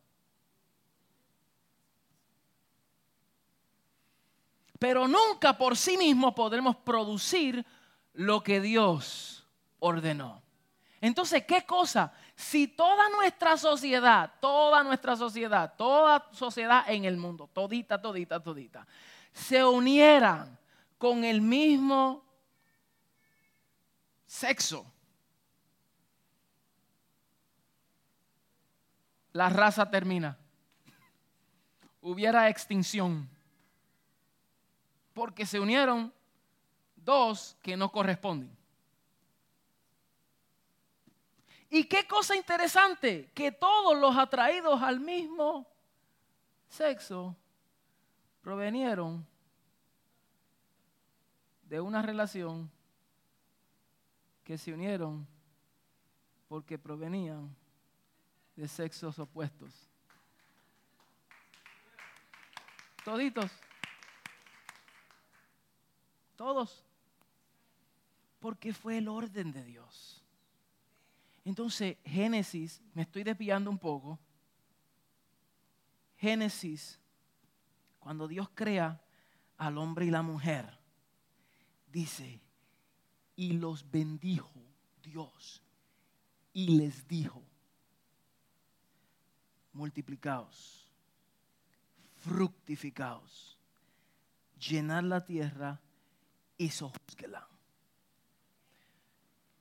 [4.85, 7.65] Pero nunca por sí mismo podremos producir
[8.13, 9.43] lo que Dios
[9.79, 10.43] ordenó.
[11.01, 12.13] Entonces, ¿qué cosa?
[12.35, 18.85] Si toda nuestra sociedad, toda nuestra sociedad, toda sociedad en el mundo, todita, todita, todita,
[19.33, 20.55] se unieran
[20.99, 22.23] con el mismo
[24.27, 24.85] sexo,
[29.33, 30.37] la raza termina.
[32.01, 33.34] Hubiera extinción.
[35.15, 36.13] Porque se unieron
[36.97, 38.55] dos que no corresponden.
[41.69, 45.65] Y qué cosa interesante, que todos los atraídos al mismo
[46.67, 47.35] sexo
[48.41, 49.25] provenieron
[51.63, 52.69] de una relación
[54.43, 55.25] que se unieron
[56.47, 57.55] porque provenían
[58.55, 59.73] de sexos opuestos.
[63.03, 63.51] Toditos.
[66.35, 66.85] Todos
[68.39, 70.23] porque fue el orden de Dios.
[71.43, 74.19] Entonces, Génesis, me estoy desviando un poco.
[76.17, 76.99] Génesis,
[77.99, 79.01] cuando Dios crea
[79.57, 80.77] al hombre y la mujer,
[81.91, 82.39] dice,
[83.35, 84.61] y los bendijo
[85.01, 85.63] Dios
[86.53, 87.41] y les dijo,
[89.73, 90.87] multiplicaos,
[92.19, 93.57] fructificaos,
[94.59, 95.81] llenad la tierra
[96.57, 97.47] y sojuzguela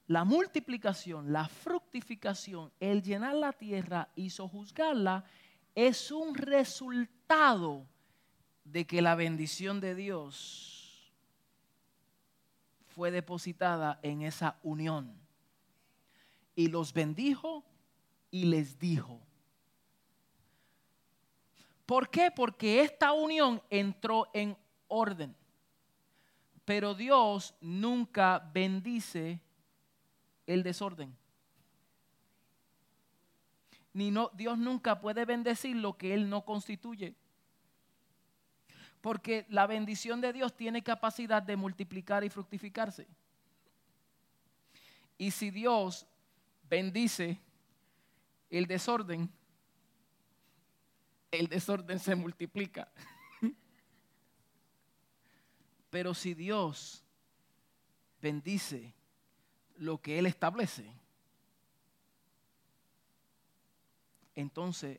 [0.06, 5.24] la multiplicación, la fructificación, el llenar la tierra y sojuzgarla
[5.74, 7.86] es un resultado
[8.64, 11.10] de que la bendición de Dios
[12.88, 15.18] fue depositada en esa unión.
[16.54, 17.64] Y los bendijo
[18.30, 19.20] y les dijo.
[21.86, 22.30] ¿Por qué?
[22.30, 24.56] Porque esta unión entró en
[24.88, 25.34] orden.
[26.64, 29.40] Pero Dios nunca bendice
[30.46, 31.14] el desorden.
[33.92, 37.14] Ni no, Dios nunca puede bendecir lo que Él no constituye.
[39.00, 43.06] Porque la bendición de Dios tiene capacidad de multiplicar y fructificarse.
[45.18, 46.06] Y si Dios
[46.68, 47.38] bendice
[48.50, 49.30] el desorden,
[51.30, 52.88] el desorden se multiplica.
[55.94, 57.04] Pero si Dios
[58.20, 58.92] bendice
[59.76, 60.92] lo que Él establece,
[64.34, 64.98] entonces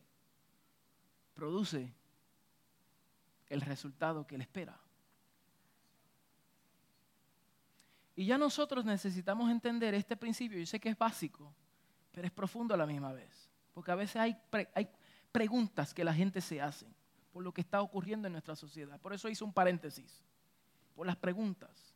[1.34, 1.94] produce
[3.50, 4.80] el resultado que Él espera.
[8.16, 10.58] Y ya nosotros necesitamos entender este principio.
[10.58, 11.54] Yo sé que es básico,
[12.14, 13.52] pero es profundo a la misma vez.
[13.74, 14.38] Porque a veces hay,
[14.74, 14.88] hay
[15.34, 16.88] preguntas que la gente se hace
[17.34, 18.98] por lo que está ocurriendo en nuestra sociedad.
[19.02, 20.24] Por eso hice un paréntesis,
[20.96, 21.96] por las preguntas.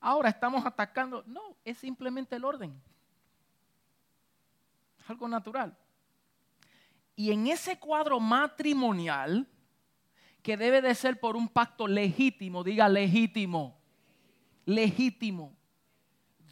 [0.00, 1.22] Ahora estamos atacando.
[1.26, 2.80] No, es simplemente el orden.
[4.98, 5.76] Es algo natural.
[7.14, 9.48] Y en ese cuadro matrimonial,
[10.42, 13.76] que debe de ser por un pacto legítimo, diga legítimo,
[14.64, 15.56] legítimo.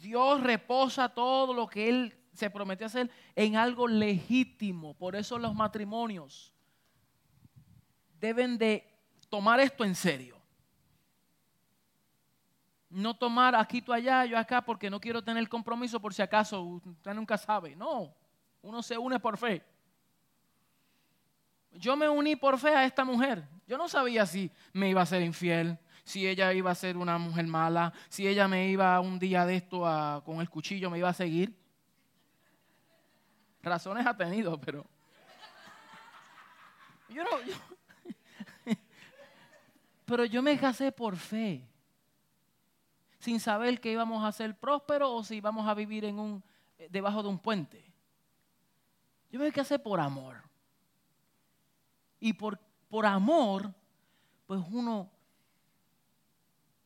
[0.01, 4.93] Dios reposa todo lo que Él se prometió hacer en algo legítimo.
[4.95, 6.53] Por eso los matrimonios
[8.19, 8.85] deben de
[9.29, 10.34] tomar esto en serio.
[12.95, 16.61] No tomar aquí tú allá, yo acá, porque no quiero tener compromiso por si acaso,
[16.61, 17.75] usted nunca sabe.
[17.75, 18.15] No,
[18.61, 19.61] uno se une por fe.
[21.73, 23.45] Yo me uní por fe a esta mujer.
[23.67, 27.17] Yo no sabía si me iba a ser infiel, si ella iba a ser una
[27.17, 29.81] mujer mala, si ella me iba un día de esto
[30.25, 31.53] con el cuchillo, me iba a seguir.
[33.61, 34.85] Razones ha tenido, pero...
[40.05, 41.67] Pero yo me casé por fe,
[43.25, 46.43] sin saber que íbamos a ser prósperos o si íbamos a vivir un,
[46.91, 47.83] debajo de un puente.
[49.31, 50.43] Yo me casé por amor.
[52.19, 53.73] Y por, por amor,
[54.45, 55.09] pues uno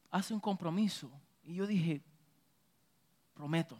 [0.10, 1.12] hace un compromiso.
[1.44, 2.02] Y yo dije,
[3.34, 3.78] prometo.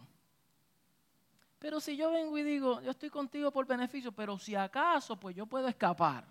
[1.60, 5.34] Pero si yo vengo y digo, yo estoy contigo por beneficio, pero si acaso, pues
[5.34, 6.26] yo puedo escapar.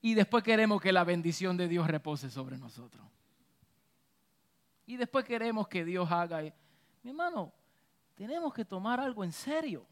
[0.00, 3.04] Y después queremos que la bendición de Dios repose sobre nosotros.
[4.90, 6.42] Y después queremos que Dios haga.
[7.04, 7.52] Mi hermano,
[8.16, 9.86] tenemos que tomar algo en serio.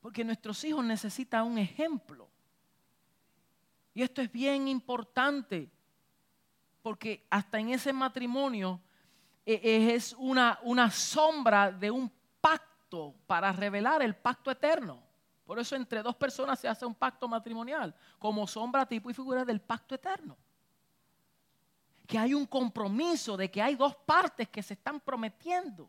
[0.00, 2.28] Porque nuestros hijos necesitan un ejemplo.
[3.94, 5.68] Y esto es bien importante,
[6.82, 8.80] porque hasta en ese matrimonio
[9.44, 12.08] e, e, es una, una sombra de un
[12.40, 15.02] pacto para revelar el pacto eterno.
[15.44, 19.44] Por eso entre dos personas se hace un pacto matrimonial, como sombra, tipo y figura
[19.44, 20.38] del pacto eterno.
[22.06, 25.88] Que hay un compromiso de que hay dos partes que se están prometiendo.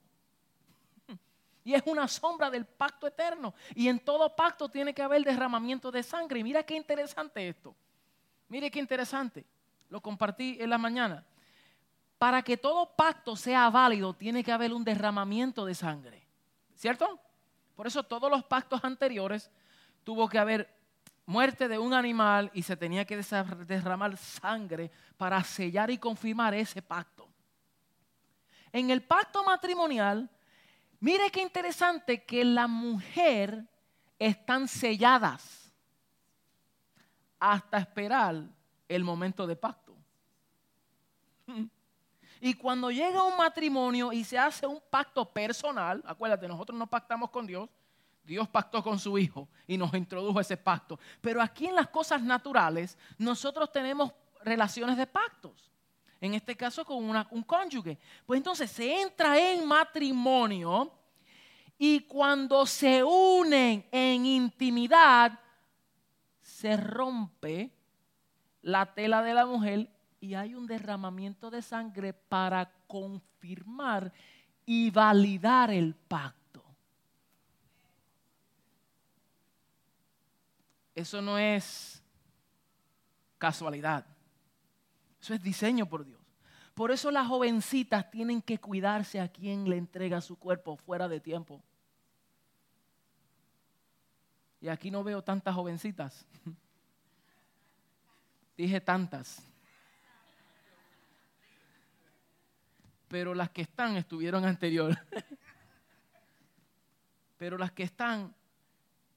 [1.64, 3.54] Y es una sombra del pacto eterno.
[3.76, 6.40] Y en todo pacto tiene que haber derramamiento de sangre.
[6.40, 7.76] Y mira qué interesante esto.
[8.48, 9.46] Mire qué interesante.
[9.90, 11.26] Lo compartí en la mañana.
[12.18, 16.26] Para que todo pacto sea válido, tiene que haber un derramamiento de sangre.
[16.74, 17.20] ¿Cierto?
[17.76, 19.52] Por eso todos los pactos anteriores
[20.06, 20.77] tuvo que haber
[21.28, 23.22] muerte de un animal y se tenía que
[23.68, 27.30] derramar sangre para sellar y confirmar ese pacto.
[28.72, 30.28] En el pacto matrimonial
[31.00, 33.66] Mire qué interesante que la mujer
[34.18, 35.72] están selladas
[37.40, 38.44] hasta esperar
[38.88, 39.96] el momento de pacto.
[42.40, 47.32] Y cuando llega un matrimonio y se hace un pacto personal, acuérdate, nosotros no pactamos
[47.32, 47.68] con Dios,
[48.28, 51.00] Dios pactó con su Hijo y nos introdujo ese pacto.
[51.22, 54.12] Pero aquí en las cosas naturales, nosotros tenemos
[54.44, 55.72] relaciones de pactos
[56.22, 57.98] en este caso con un cónyuge.
[58.26, 60.92] Pues entonces se entra en matrimonio
[61.78, 65.40] y cuando se unen en intimidad,
[66.42, 67.72] se rompe
[68.62, 74.12] la tela de la mujer y hay un derramamiento de sangre para confirmar
[74.66, 76.37] y validar el pacto.
[80.98, 82.02] Eso no es
[83.38, 84.04] casualidad.
[85.22, 86.20] Eso es diseño por Dios.
[86.74, 91.20] Por eso las jovencitas tienen que cuidarse a quien le entrega su cuerpo fuera de
[91.20, 91.62] tiempo.
[94.60, 96.26] Y aquí no veo tantas jovencitas.
[98.58, 99.40] Dije tantas.
[103.08, 104.98] Pero las que están estuvieron anterior.
[107.38, 108.34] Pero las que están,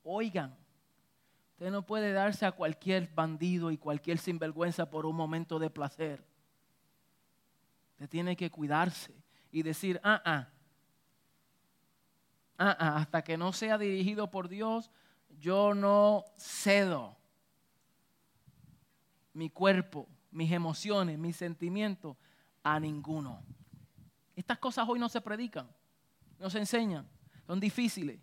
[0.05, 0.55] oigan,
[1.61, 6.25] usted no puede darse a cualquier bandido y cualquier sinvergüenza por un momento de placer.
[7.91, 9.15] Usted tiene que cuidarse
[9.53, 10.49] y decir, ah, ah,
[12.57, 14.91] ah, ah, hasta que no sea dirigido por Dios,
[15.39, 17.19] yo no cedo.
[19.35, 22.17] mi cuerpo, mis emociones, mis sentimientos,
[22.63, 23.45] a ninguno.
[24.35, 25.69] Estas cosas hoy no se predican,
[26.39, 27.07] no se enseñan,
[27.47, 28.19] son difíciles.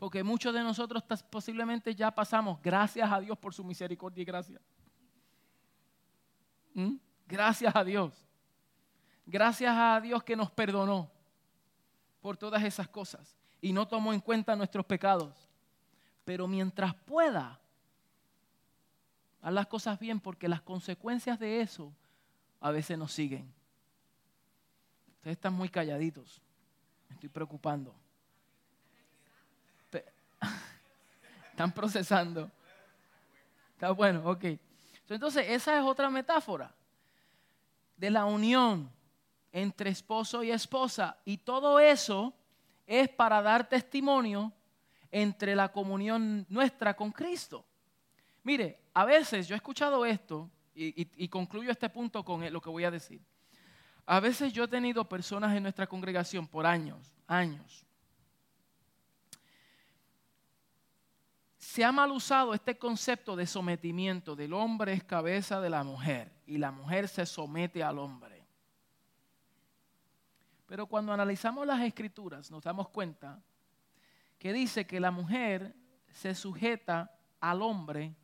[0.00, 4.58] Porque muchos de nosotros posiblemente ya pasamos, gracias a Dios por su misericordia y gracia.
[6.72, 6.94] ¿Mm?
[7.28, 8.26] Gracias a Dios.
[9.26, 11.10] Gracias a Dios que nos perdonó
[12.22, 15.50] por todas esas cosas y no tomó en cuenta nuestros pecados.
[16.24, 17.60] Pero mientras pueda,
[19.42, 21.92] haz las cosas bien porque las consecuencias de eso
[22.58, 23.52] a veces nos siguen.
[25.16, 26.40] Ustedes están muy calladitos.
[27.10, 27.94] Estoy preocupando.
[31.60, 32.50] Están procesando.
[33.74, 34.44] Está bueno, ok.
[35.10, 36.74] Entonces, esa es otra metáfora
[37.98, 38.90] de la unión
[39.52, 41.18] entre esposo y esposa.
[41.26, 42.32] Y todo eso
[42.86, 44.50] es para dar testimonio
[45.10, 47.62] entre la comunión nuestra con Cristo.
[48.42, 52.84] Mire, a veces yo he escuchado esto y, concluyo este punto con lo que voy
[52.84, 53.20] a decir.
[54.06, 57.84] A veces yo he tenido personas en nuestra congregación por años, años.
[61.60, 66.32] Se ha mal usado este concepto de sometimiento, del hombre es cabeza de la mujer
[66.46, 68.46] y la mujer se somete al hombre.
[70.64, 73.42] Pero cuando analizamos las escrituras nos damos cuenta
[74.38, 75.76] que dice que la mujer
[76.08, 78.16] se sujeta al hombre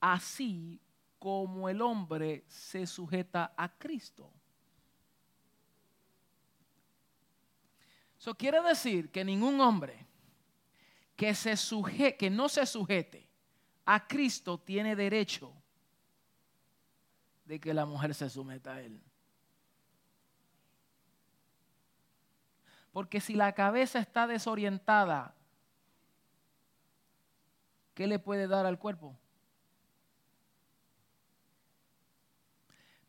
[0.00, 0.80] así
[1.20, 4.32] como el hombre se sujeta a Cristo.
[8.18, 10.09] Eso quiere decir que ningún hombre
[11.20, 11.54] que, se
[12.16, 13.28] que no se sujete
[13.84, 15.52] a Cristo tiene derecho
[17.44, 19.02] de que la mujer se someta a él.
[22.90, 25.34] Porque si la cabeza está desorientada,
[27.92, 29.14] ¿qué le puede dar al cuerpo?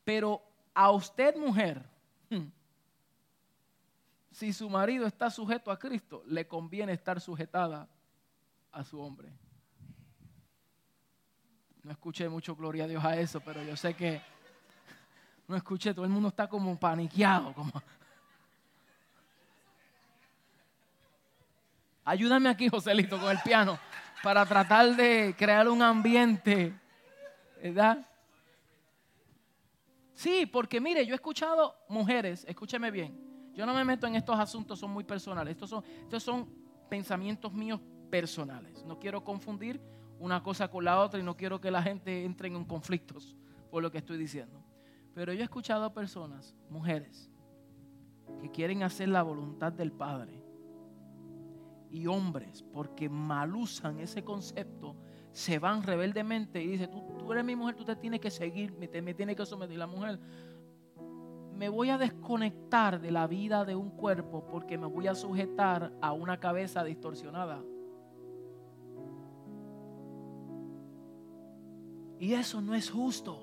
[0.03, 0.43] Pero
[0.73, 1.89] a usted, mujer,
[4.31, 7.87] si su marido está sujeto a Cristo, le conviene estar sujetada
[8.71, 9.29] a su hombre.
[11.83, 14.21] No escuché mucho gloria a Dios a eso, pero yo sé que
[15.47, 17.71] no escuché, todo el mundo está como paniqueado, como
[22.03, 23.77] Ayúdame aquí, Joselito, con el piano,
[24.23, 26.73] para tratar de crear un ambiente,
[27.61, 28.07] ¿verdad?
[30.13, 34.39] Sí, porque mire, yo he escuchado mujeres, escúcheme bien, yo no me meto en estos
[34.39, 36.49] asuntos, son muy personales, estos son, estos son
[36.89, 37.79] pensamientos míos
[38.11, 38.85] personales.
[38.85, 39.81] No quiero confundir
[40.19, 43.35] una cosa con la otra y no quiero que la gente entre en conflictos
[43.71, 44.63] por lo que estoy diciendo.
[45.15, 47.31] Pero yo he escuchado personas, mujeres,
[48.39, 50.43] que quieren hacer la voluntad del Padre
[51.89, 54.95] y hombres, porque malusan ese concepto,
[55.31, 58.87] se van rebeldemente y dicen, tú, eres mi mujer, tú te tienes que seguir, me,
[59.01, 59.77] me tienes que someter.
[59.77, 60.19] la mujer,
[61.53, 65.91] me voy a desconectar de la vida de un cuerpo porque me voy a sujetar
[66.01, 67.61] a una cabeza distorsionada.
[72.21, 73.37] Y eso no es justo.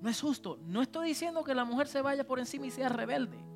[0.00, 0.60] No es justo.
[0.64, 3.46] No estoy diciendo que la mujer se vaya por encima y sea rebelde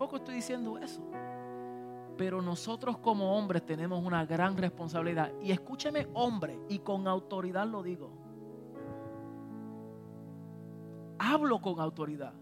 [0.00, 1.02] tampoco estoy diciendo eso.
[2.16, 5.30] Pero nosotros como hombres tenemos una gran responsabilidad.
[5.42, 8.10] Y escúcheme, hombre, y con autoridad lo digo.
[11.18, 12.32] Hablo con autoridad.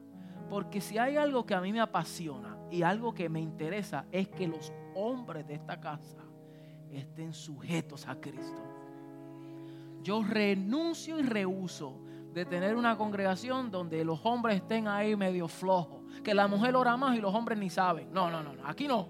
[0.48, 4.28] Porque si hay algo que a mí me apasiona y algo que me interesa es
[4.28, 6.22] que los hombres de esta casa
[6.92, 8.62] estén sujetos a Cristo.
[10.02, 12.00] Yo renuncio y rehuso
[12.32, 16.96] de tener una congregación donde los hombres estén ahí medio flojos, que la mujer ora
[16.96, 18.12] más y los hombres ni saben.
[18.12, 18.66] No, no, no, no.
[18.66, 19.08] aquí no.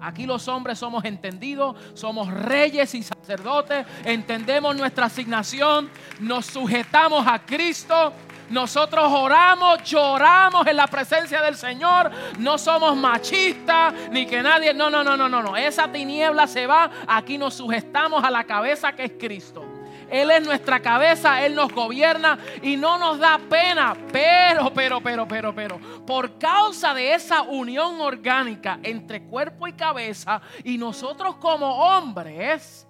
[0.00, 5.88] Aquí los hombres somos entendidos, somos reyes y sacerdotes, entendemos nuestra asignación,
[6.20, 8.12] nos sujetamos a Cristo,
[8.50, 14.90] nosotros oramos, lloramos en la presencia del Señor, no somos machistas ni que nadie, no,
[14.90, 18.92] no, no, no, no, no, esa tiniebla se va, aquí nos sujetamos a la cabeza
[18.92, 19.64] que es Cristo.
[20.10, 23.96] Él es nuestra cabeza, Él nos gobierna y no nos da pena.
[24.12, 30.40] Pero, pero, pero, pero, pero, por causa de esa unión orgánica entre cuerpo y cabeza
[30.62, 32.86] y nosotros como hombres,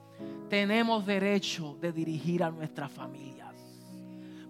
[0.51, 3.34] tenemos derecho de dirigir a nuestra familia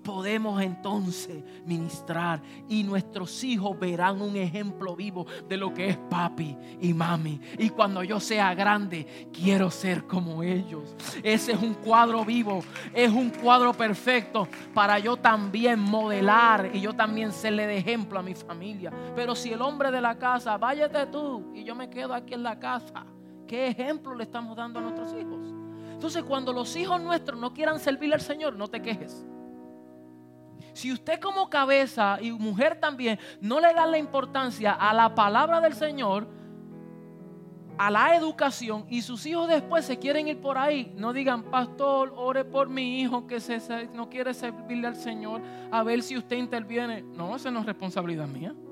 [0.04, 6.56] podemos entonces ministrar y nuestros hijos verán un ejemplo vivo de lo que es papi
[6.80, 7.40] y mami.
[7.58, 10.94] Y cuando yo sea grande, quiero ser como ellos.
[11.22, 16.92] Ese es un cuadro vivo, es un cuadro perfecto para yo también modelar y yo
[16.92, 18.92] también serle de ejemplo a mi familia.
[19.16, 22.42] Pero si el hombre de la casa, váyate tú y yo me quedo aquí en
[22.42, 23.06] la casa,
[23.46, 25.40] ¿qué ejemplo le estamos dando a nuestros hijos?
[25.92, 29.24] Entonces, cuando los hijos nuestros no quieran servirle al Señor, no te quejes.
[30.74, 35.60] Si usted como cabeza y mujer también no le da la importancia a la palabra
[35.60, 36.26] del Señor,
[37.78, 42.12] a la educación y sus hijos después se quieren ir por ahí, no digan, pastor,
[42.16, 43.38] ore por mi hijo que
[43.92, 47.02] no quiere servirle al Señor, a ver si usted interviene.
[47.02, 48.54] No, esa no es responsabilidad mía.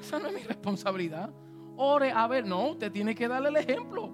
[0.00, 1.30] Esa no es mi responsabilidad.
[1.76, 4.10] Ore, a ver, no, usted tiene que darle el ejemplo.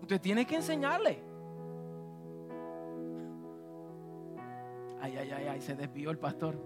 [0.00, 1.25] Usted tiene que enseñarle.
[5.06, 6.58] Ay, ay, ay, ay, se desvió el pastor.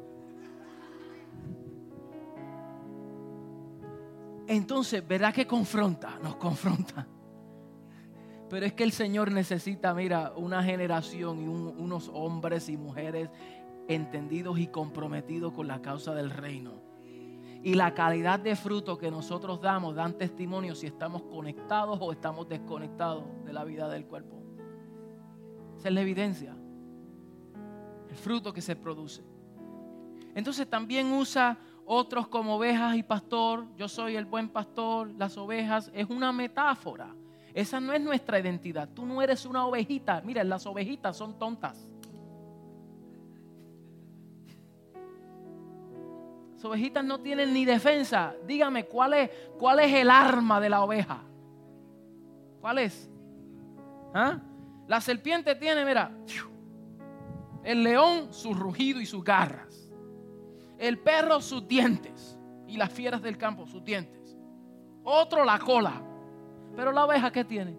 [4.47, 6.19] Entonces, ¿verdad que confronta?
[6.23, 7.07] Nos confronta.
[8.49, 13.29] Pero es que el Señor necesita, mira, una generación y unos hombres y mujeres
[13.89, 16.81] entendidos y comprometidos con la causa del reino.
[17.63, 22.49] Y la calidad de fruto que nosotros damos dan testimonio si estamos conectados o estamos
[22.49, 24.43] desconectados de la vida del cuerpo.
[25.77, 26.57] Esa es la evidencia.
[28.11, 29.23] El fruto que se produce.
[30.35, 35.91] Entonces también usa otros como ovejas y pastor, yo soy el buen pastor, las ovejas,
[35.95, 37.15] es una metáfora.
[37.53, 38.89] Esa no es nuestra identidad.
[38.89, 40.21] Tú no eres una ovejita.
[40.25, 41.89] Mira, las ovejitas son tontas.
[46.55, 48.35] Las ovejitas no tienen ni defensa.
[48.47, 51.23] Dígame, ¿cuál es, cuál es el arma de la oveja?
[52.61, 53.11] ¿Cuál es?
[54.15, 54.39] ¿Ah?
[54.87, 56.13] La serpiente tiene, mira,
[57.65, 59.91] el león su rugido y sus garras.
[60.79, 62.37] El perro sus dientes.
[62.67, 64.37] Y las fieras del campo sus dientes.
[65.03, 66.03] Otro la cola.
[66.77, 67.77] Pero la oveja ¿qué tiene?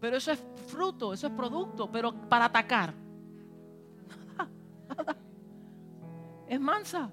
[0.00, 2.94] Pero eso es fruto, eso es producto, pero para atacar.
[6.48, 7.10] Es mansa.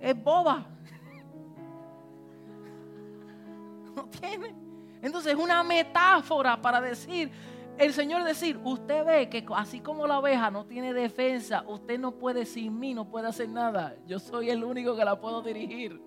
[0.00, 0.64] Es boba.
[3.94, 4.54] No tiene.
[5.02, 7.30] Entonces es una metáfora para decir
[7.78, 12.12] el Señor decir, usted ve que así como la oveja no tiene defensa, usted no
[12.12, 13.96] puede sin mí, no puede hacer nada.
[14.06, 16.00] Yo soy el único que la puedo dirigir.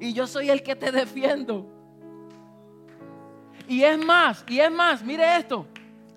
[0.00, 1.66] Y yo soy el que te defiendo.
[3.68, 5.66] Y es más, y es más, mire esto.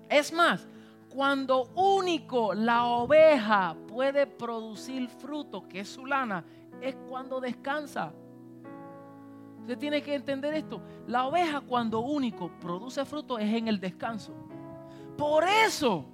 [0.08, 0.66] Es más,
[1.08, 6.44] cuando único la oveja puede producir fruto, que es su lana,
[6.80, 8.12] es cuando descansa.
[9.66, 10.80] Usted tiene que entender esto.
[11.08, 14.32] La oveja cuando único produce fruto es en el descanso.
[15.18, 16.04] Por eso,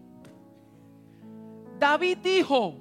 [1.78, 2.76] David dijo,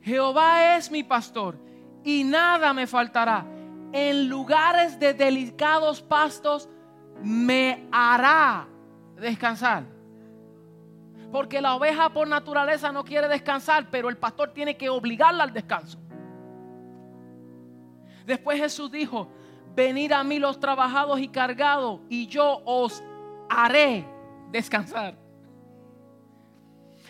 [0.00, 1.56] Jehová es mi pastor
[2.02, 3.46] y nada me faltará.
[3.92, 6.68] En lugares de delicados pastos
[7.22, 8.66] me hará
[9.14, 9.84] descansar.
[11.30, 15.52] Porque la oveja por naturaleza no quiere descansar, pero el pastor tiene que obligarla al
[15.52, 16.00] descanso.
[18.26, 19.28] Después Jesús dijo,
[19.78, 23.00] venid a mí los trabajados y cargados, y yo os
[23.48, 24.04] haré
[24.50, 25.14] descansar.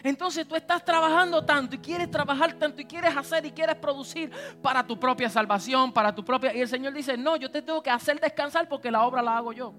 [0.03, 4.31] Entonces tú estás trabajando tanto y quieres trabajar tanto y quieres hacer y quieres producir
[4.63, 6.55] para tu propia salvación, para tu propia...
[6.55, 9.39] Y el Señor dice, no, yo te tengo que hacer descansar porque la obra la
[9.39, 9.73] hago yo.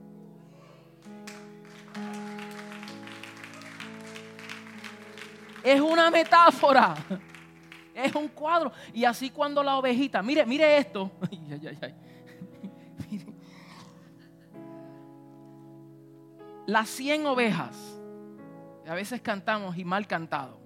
[5.63, 6.95] Es una metáfora.
[7.93, 8.71] Es un cuadro.
[8.93, 11.11] Y así cuando la ovejita, mire, mire esto.
[11.31, 12.08] Ay, ay, ay.
[16.69, 17.75] Las 100 ovejas,
[18.87, 20.59] a veces cantamos y mal cantado.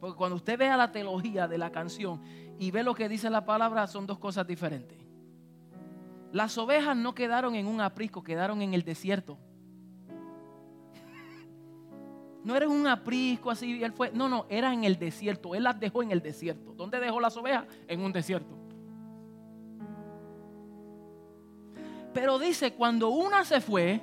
[0.00, 2.22] Porque cuando usted vea la teología de la canción
[2.58, 4.98] y ve lo que dice la palabra, son dos cosas diferentes.
[6.32, 9.38] Las ovejas no quedaron en un aprisco, quedaron en el desierto.
[12.42, 14.12] No era un aprisco así, él fue.
[14.12, 15.54] No, no, era en el desierto.
[15.54, 16.72] Él las dejó en el desierto.
[16.72, 17.66] ¿Dónde dejó las ovejas?
[17.86, 18.56] En un desierto.
[22.14, 24.00] Pero dice, cuando una se fue,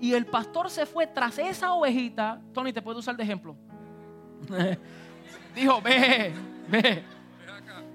[0.00, 2.40] y el pastor se fue tras esa ovejita.
[2.52, 3.56] Tony, te puedo usar de ejemplo.
[5.54, 6.32] Dijo, ve,
[6.68, 7.04] ve.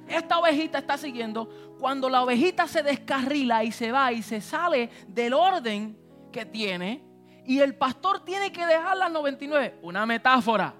[0.08, 1.76] Esta ovejita está siguiendo.
[1.80, 5.98] Cuando la ovejita se descarrila y se va y se sale del orden
[6.32, 7.04] que tiene,
[7.46, 10.74] y el pastor tiene que dejar las 99, una metáfora.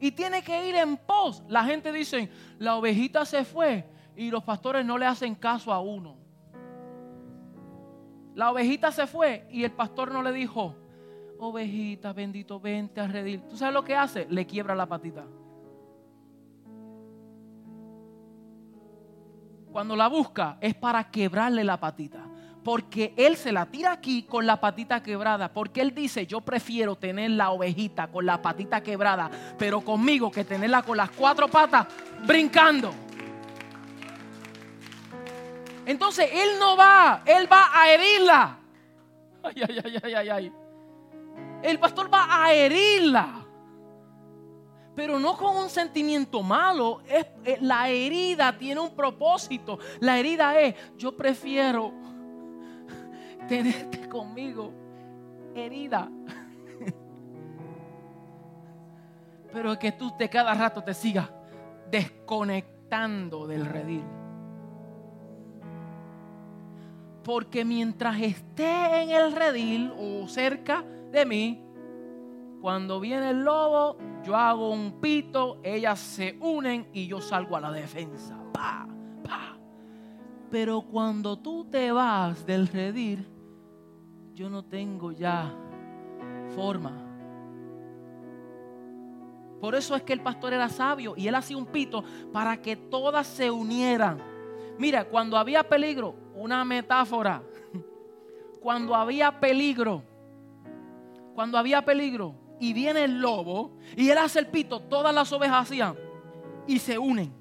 [0.00, 1.42] Y tiene que ir en pos.
[1.48, 5.80] La gente dice, la ovejita se fue y los pastores no le hacen caso a
[5.80, 6.23] uno.
[8.34, 10.74] La ovejita se fue y el pastor no le dijo,
[11.38, 13.42] ovejita, bendito, vente a redil.
[13.48, 14.26] ¿Tú sabes lo que hace?
[14.28, 15.24] Le quiebra la patita.
[19.70, 22.24] Cuando la busca es para quebrarle la patita.
[22.62, 25.52] Porque él se la tira aquí con la patita quebrada.
[25.52, 30.44] Porque él dice, yo prefiero tener la ovejita con la patita quebrada, pero conmigo que
[30.44, 31.86] tenerla con las cuatro patas
[32.26, 32.94] brincando.
[35.86, 38.58] Entonces Él no va, Él va a herirla.
[39.42, 40.52] Ay, ay, ay, ay, ay, ay.
[41.62, 43.44] El pastor va a herirla.
[44.94, 47.00] Pero no con un sentimiento malo.
[47.08, 49.78] Es, eh, la herida tiene un propósito.
[50.00, 51.92] La herida es, yo prefiero
[53.48, 54.72] tenerte conmigo.
[55.54, 56.08] Herida.
[59.52, 61.30] Pero que tú de cada rato te sigas
[61.90, 64.04] desconectando del redil.
[67.24, 71.64] Porque mientras esté en el redil o cerca de mí,
[72.60, 77.60] cuando viene el lobo, yo hago un pito, ellas se unen y yo salgo a
[77.60, 78.38] la defensa.
[78.52, 78.86] Pa,
[79.22, 79.56] pa.
[80.50, 83.26] Pero cuando tú te vas del redil,
[84.34, 85.54] yo no tengo ya
[86.54, 86.92] forma.
[89.60, 92.76] Por eso es que el pastor era sabio y él hacía un pito para que
[92.76, 94.18] todas se unieran.
[94.78, 97.42] Mira, cuando había peligro, una metáfora.
[98.60, 100.02] Cuando había peligro,
[101.34, 105.62] cuando había peligro y viene el lobo y él hace el pito, todas las ovejas
[105.62, 105.96] hacían
[106.66, 107.32] y se unen.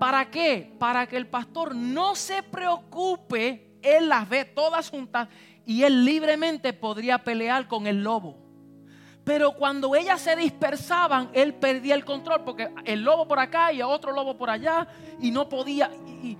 [0.00, 0.74] ¿Para qué?
[0.78, 5.28] Para que el pastor no se preocupe, él las ve todas juntas
[5.64, 8.36] y él libremente podría pelear con el lobo.
[9.24, 13.80] Pero cuando ellas se dispersaban, él perdía el control porque el lobo por acá y
[13.80, 14.88] otro lobo por allá
[15.20, 15.90] y no podía.
[16.22, 16.36] Y,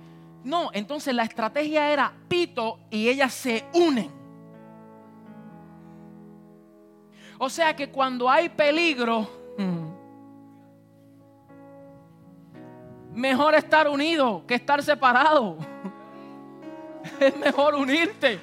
[0.47, 4.09] no, entonces la estrategia era pito y ellas se unen.
[7.37, 9.29] O sea que cuando hay peligro,
[13.11, 15.57] mejor estar unido que estar separado.
[17.19, 18.37] Es mejor unirte.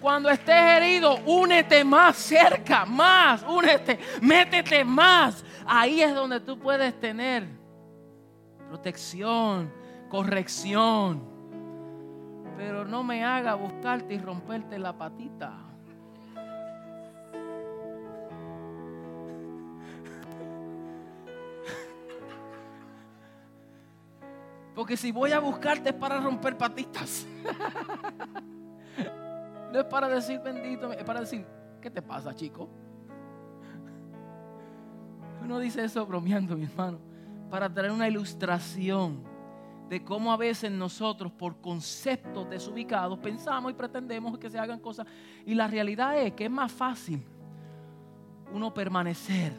[0.00, 5.44] Cuando estés herido, únete más cerca, más, únete, métete más.
[5.64, 7.46] Ahí es donde tú puedes tener
[8.68, 9.72] protección,
[10.08, 11.22] corrección.
[12.56, 15.52] Pero no me haga buscarte y romperte la patita.
[24.74, 27.26] Porque si voy a buscarte es para romper patitas.
[29.72, 31.44] No es para decir bendito, es para decir,
[31.82, 32.68] ¿qué te pasa, chico?
[35.42, 36.98] Uno dice eso bromeando, mi hermano,
[37.50, 39.35] para traer una ilustración
[39.88, 45.06] de cómo a veces nosotros por conceptos desubicados pensamos y pretendemos que se hagan cosas.
[45.44, 47.24] Y la realidad es que es más fácil
[48.52, 49.52] uno permanecer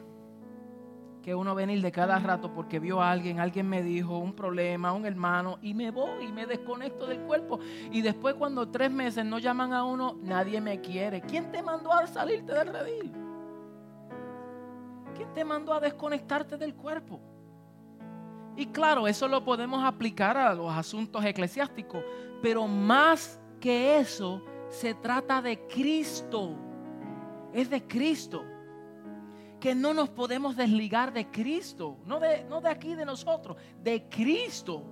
[1.21, 4.93] que uno venir de cada rato porque vio a alguien, alguien me dijo un problema,
[4.93, 7.59] un hermano, y me voy y me desconecto del cuerpo.
[7.91, 11.19] Y después cuando tres meses no llaman a uno, nadie me quiere.
[11.19, 13.11] ¿Quién te mandó a salirte del redil?
[15.17, 17.19] ¿Quién te mandó a desconectarte del cuerpo?
[18.57, 22.03] Y claro, eso lo podemos aplicar a los asuntos eclesiásticos,
[22.41, 26.55] pero más que eso, se trata de Cristo.
[27.53, 28.43] Es de Cristo
[29.59, 34.07] que no nos podemos desligar de Cristo, no de, no de aquí de nosotros, de
[34.09, 34.83] Cristo.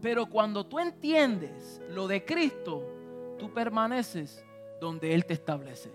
[0.00, 2.82] Pero cuando tú entiendes lo de Cristo,
[3.38, 4.44] tú permaneces
[4.80, 5.90] donde Él te establece.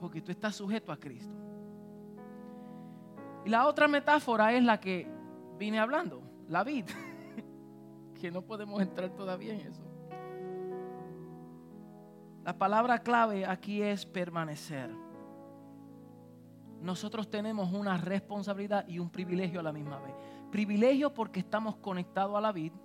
[0.00, 1.34] Porque tú estás sujeto a Cristo.
[3.44, 5.06] Y la otra metáfora es la que
[5.58, 6.92] vine hablando, la vida.
[8.20, 9.82] que no podemos entrar todavía en eso.
[12.44, 14.90] La palabra clave aquí es permanecer
[16.84, 20.14] nosotros tenemos una responsabilidad y un privilegio a la misma vez.
[20.52, 22.76] Privilegio porque estamos conectados a la vida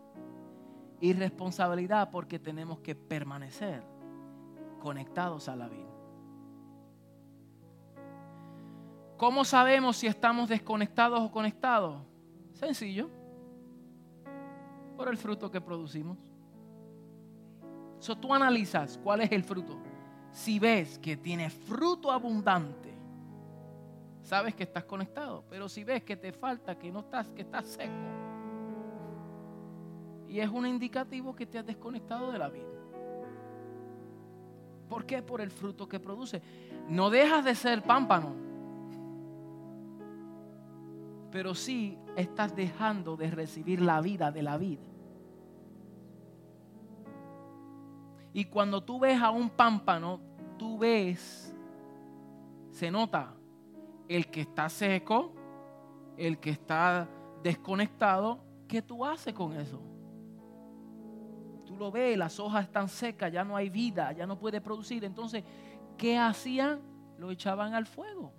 [1.01, 3.83] y responsabilidad porque tenemos que permanecer
[4.79, 5.98] conectados a la vida.
[9.19, 12.01] ¿Cómo sabemos si estamos desconectados o conectados?
[12.53, 13.09] Sencillo.
[14.95, 16.17] Por el fruto que producimos.
[17.99, 19.77] Si tú analizas cuál es el fruto.
[20.31, 22.97] Si ves que tiene fruto abundante,
[24.21, 25.43] sabes que estás conectado.
[25.49, 27.91] Pero si ves que te falta, que no estás, que estás seco,
[30.29, 32.69] y es un indicativo que te has desconectado de la vida.
[34.87, 35.21] ¿Por qué?
[35.21, 36.41] Por el fruto que produce.
[36.87, 38.48] No dejas de ser pámpano,
[41.31, 44.87] pero sí estás dejando de recibir la vida de la vida.
[48.33, 50.19] Y cuando tú ves a un pámpano,
[50.57, 51.55] tú ves,
[52.71, 53.33] se nota
[54.07, 55.33] el que está seco,
[56.17, 57.07] el que está
[57.43, 59.81] desconectado, ¿qué tú haces con eso?
[61.65, 65.05] Tú lo ves, las hojas están secas, ya no hay vida, ya no puede producir.
[65.05, 65.43] Entonces,
[65.97, 66.81] ¿qué hacían?
[67.17, 68.33] Lo echaban al fuego.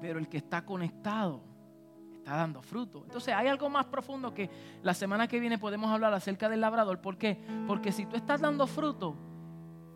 [0.00, 1.42] Pero el que está conectado
[2.26, 3.04] está dando fruto.
[3.04, 4.50] Entonces hay algo más profundo que
[4.82, 7.00] la semana que viene podemos hablar acerca del labrador.
[7.00, 7.38] ¿Por qué?
[7.68, 9.14] Porque si tú estás dando fruto,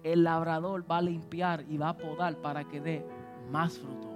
[0.04, 3.04] el labrador va a limpiar y va a podar para que dé
[3.50, 4.08] más fruto.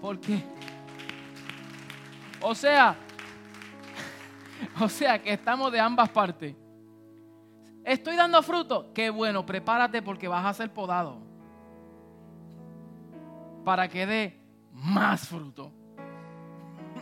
[0.00, 0.42] ¿Por qué?
[2.40, 2.96] O sea,
[4.80, 6.56] o sea que estamos de ambas partes.
[7.84, 8.92] Estoy dando fruto.
[8.92, 11.27] Qué bueno, prepárate porque vas a ser podado.
[13.68, 14.40] Para que dé
[14.72, 15.70] más fruto.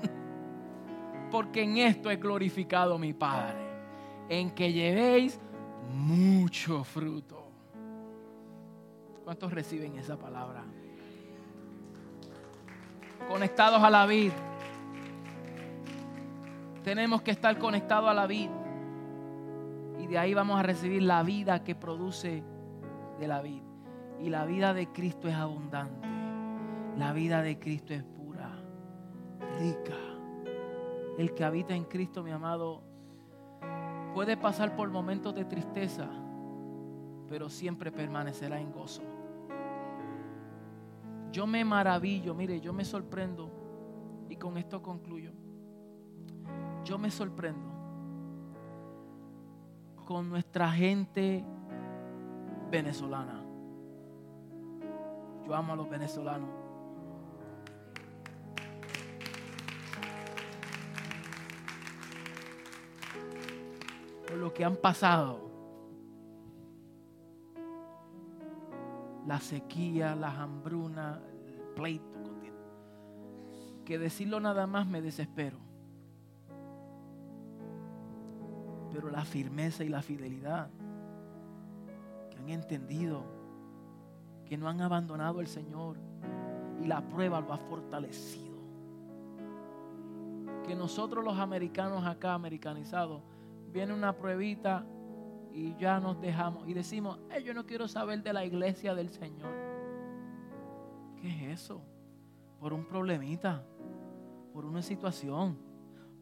[1.30, 3.54] Porque en esto he glorificado mi Padre.
[4.28, 5.38] En que llevéis
[5.92, 7.48] mucho fruto.
[9.22, 10.64] ¿Cuántos reciben esa palabra?
[13.28, 14.34] Conectados a la vida.
[16.82, 18.50] Tenemos que estar conectados a la vida.
[20.00, 22.42] Y de ahí vamos a recibir la vida que produce
[23.20, 23.62] de la vida.
[24.18, 26.15] Y la vida de Cristo es abundante.
[26.96, 28.50] La vida de Cristo es pura,
[29.58, 29.94] rica.
[31.18, 32.82] El que habita en Cristo, mi amado,
[34.14, 36.08] puede pasar por momentos de tristeza,
[37.28, 39.02] pero siempre permanecerá en gozo.
[41.32, 43.50] Yo me maravillo, mire, yo me sorprendo,
[44.30, 45.32] y con esto concluyo.
[46.82, 47.76] Yo me sorprendo
[50.06, 51.44] con nuestra gente
[52.70, 53.42] venezolana.
[55.44, 56.65] Yo amo a los venezolanos.
[64.26, 65.50] Por lo que han pasado.
[69.26, 72.04] La sequía, las hambrunas, el pleito.
[73.84, 75.66] Que decirlo nada más me desespero.
[78.96, 80.70] pero la firmeza y la fidelidad,
[82.30, 83.24] que han entendido,
[84.46, 85.98] que no han abandonado al Señor
[86.82, 88.56] y la prueba lo ha fortalecido.
[90.66, 93.20] Que nosotros los americanos acá, americanizados,
[93.76, 94.86] viene una pruebita
[95.52, 99.52] y ya nos dejamos y decimos, yo no quiero saber de la iglesia del Señor.
[101.20, 101.82] ¿Qué es eso?
[102.58, 103.62] Por un problemita,
[104.54, 105.58] por una situación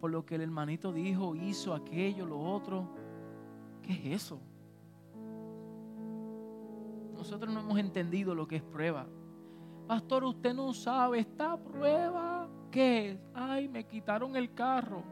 [0.00, 2.88] por lo que el hermanito dijo, hizo aquello, lo otro.
[3.82, 4.40] ¿Qué es eso?
[7.12, 9.06] Nosotros no hemos entendido lo que es prueba.
[9.86, 13.18] Pastor, usted no sabe, esta prueba, ¿qué es?
[13.32, 15.04] Ay, me quitaron el carro.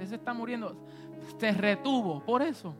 [0.00, 0.74] Usted se está muriendo.
[1.36, 2.74] Se retuvo por eso.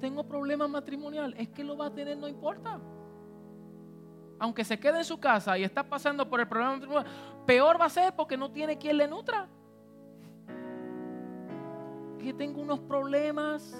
[0.00, 1.34] Tengo problemas matrimonial.
[1.36, 2.80] Es que lo va a tener, no importa
[4.40, 7.04] aunque se quede en su casa y está pasando por el problema
[7.44, 9.48] peor va a ser porque no tiene quien le nutra.
[12.20, 13.76] Que tengo unos problemas,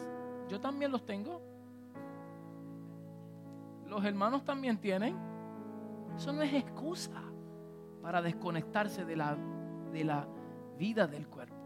[0.49, 1.41] yo también los tengo.
[3.87, 5.16] Los hermanos también tienen.
[6.16, 7.22] Eso no es excusa
[8.03, 9.37] para desconectarse de la,
[9.93, 10.26] de la
[10.76, 11.57] vida del cuerpo.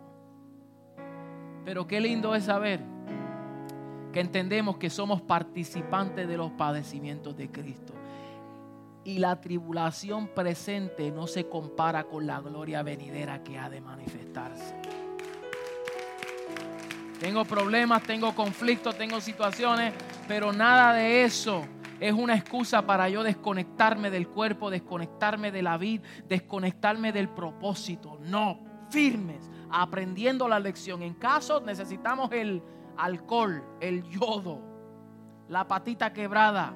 [1.64, 2.80] Pero qué lindo es saber
[4.12, 7.94] que entendemos que somos participantes de los padecimientos de Cristo
[9.04, 14.76] y la tribulación presente no se compara con la gloria venidera que ha de manifestarse.
[17.18, 19.94] Tengo problemas, tengo conflictos, tengo situaciones,
[20.26, 21.64] pero nada de eso
[22.00, 28.18] es una excusa para yo desconectarme del cuerpo, desconectarme de la vida, desconectarme del propósito.
[28.22, 28.58] No,
[28.90, 31.02] firmes, aprendiendo la lección.
[31.02, 32.62] En caso necesitamos el
[32.96, 34.60] alcohol, el yodo,
[35.48, 36.74] la patita quebrada,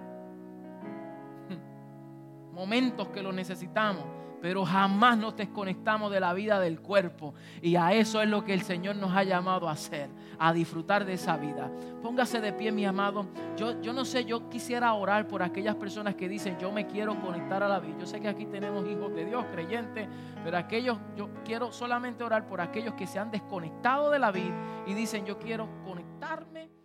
[2.52, 4.04] momentos que lo necesitamos,
[4.40, 7.34] pero jamás nos desconectamos de la vida del cuerpo.
[7.62, 10.08] Y a eso es lo que el Señor nos ha llamado a hacer,
[10.38, 11.70] a disfrutar de esa vida.
[12.02, 13.26] Póngase de pie, mi amado.
[13.56, 17.20] Yo, yo no sé, yo quisiera orar por aquellas personas que dicen, yo me quiero
[17.20, 17.96] conectar a la vida.
[17.98, 20.08] Yo sé que aquí tenemos hijos de Dios, creyentes,
[20.44, 24.54] pero aquellos, yo quiero solamente orar por aquellos que se han desconectado de la vida
[24.86, 26.75] y dicen, yo quiero conectarme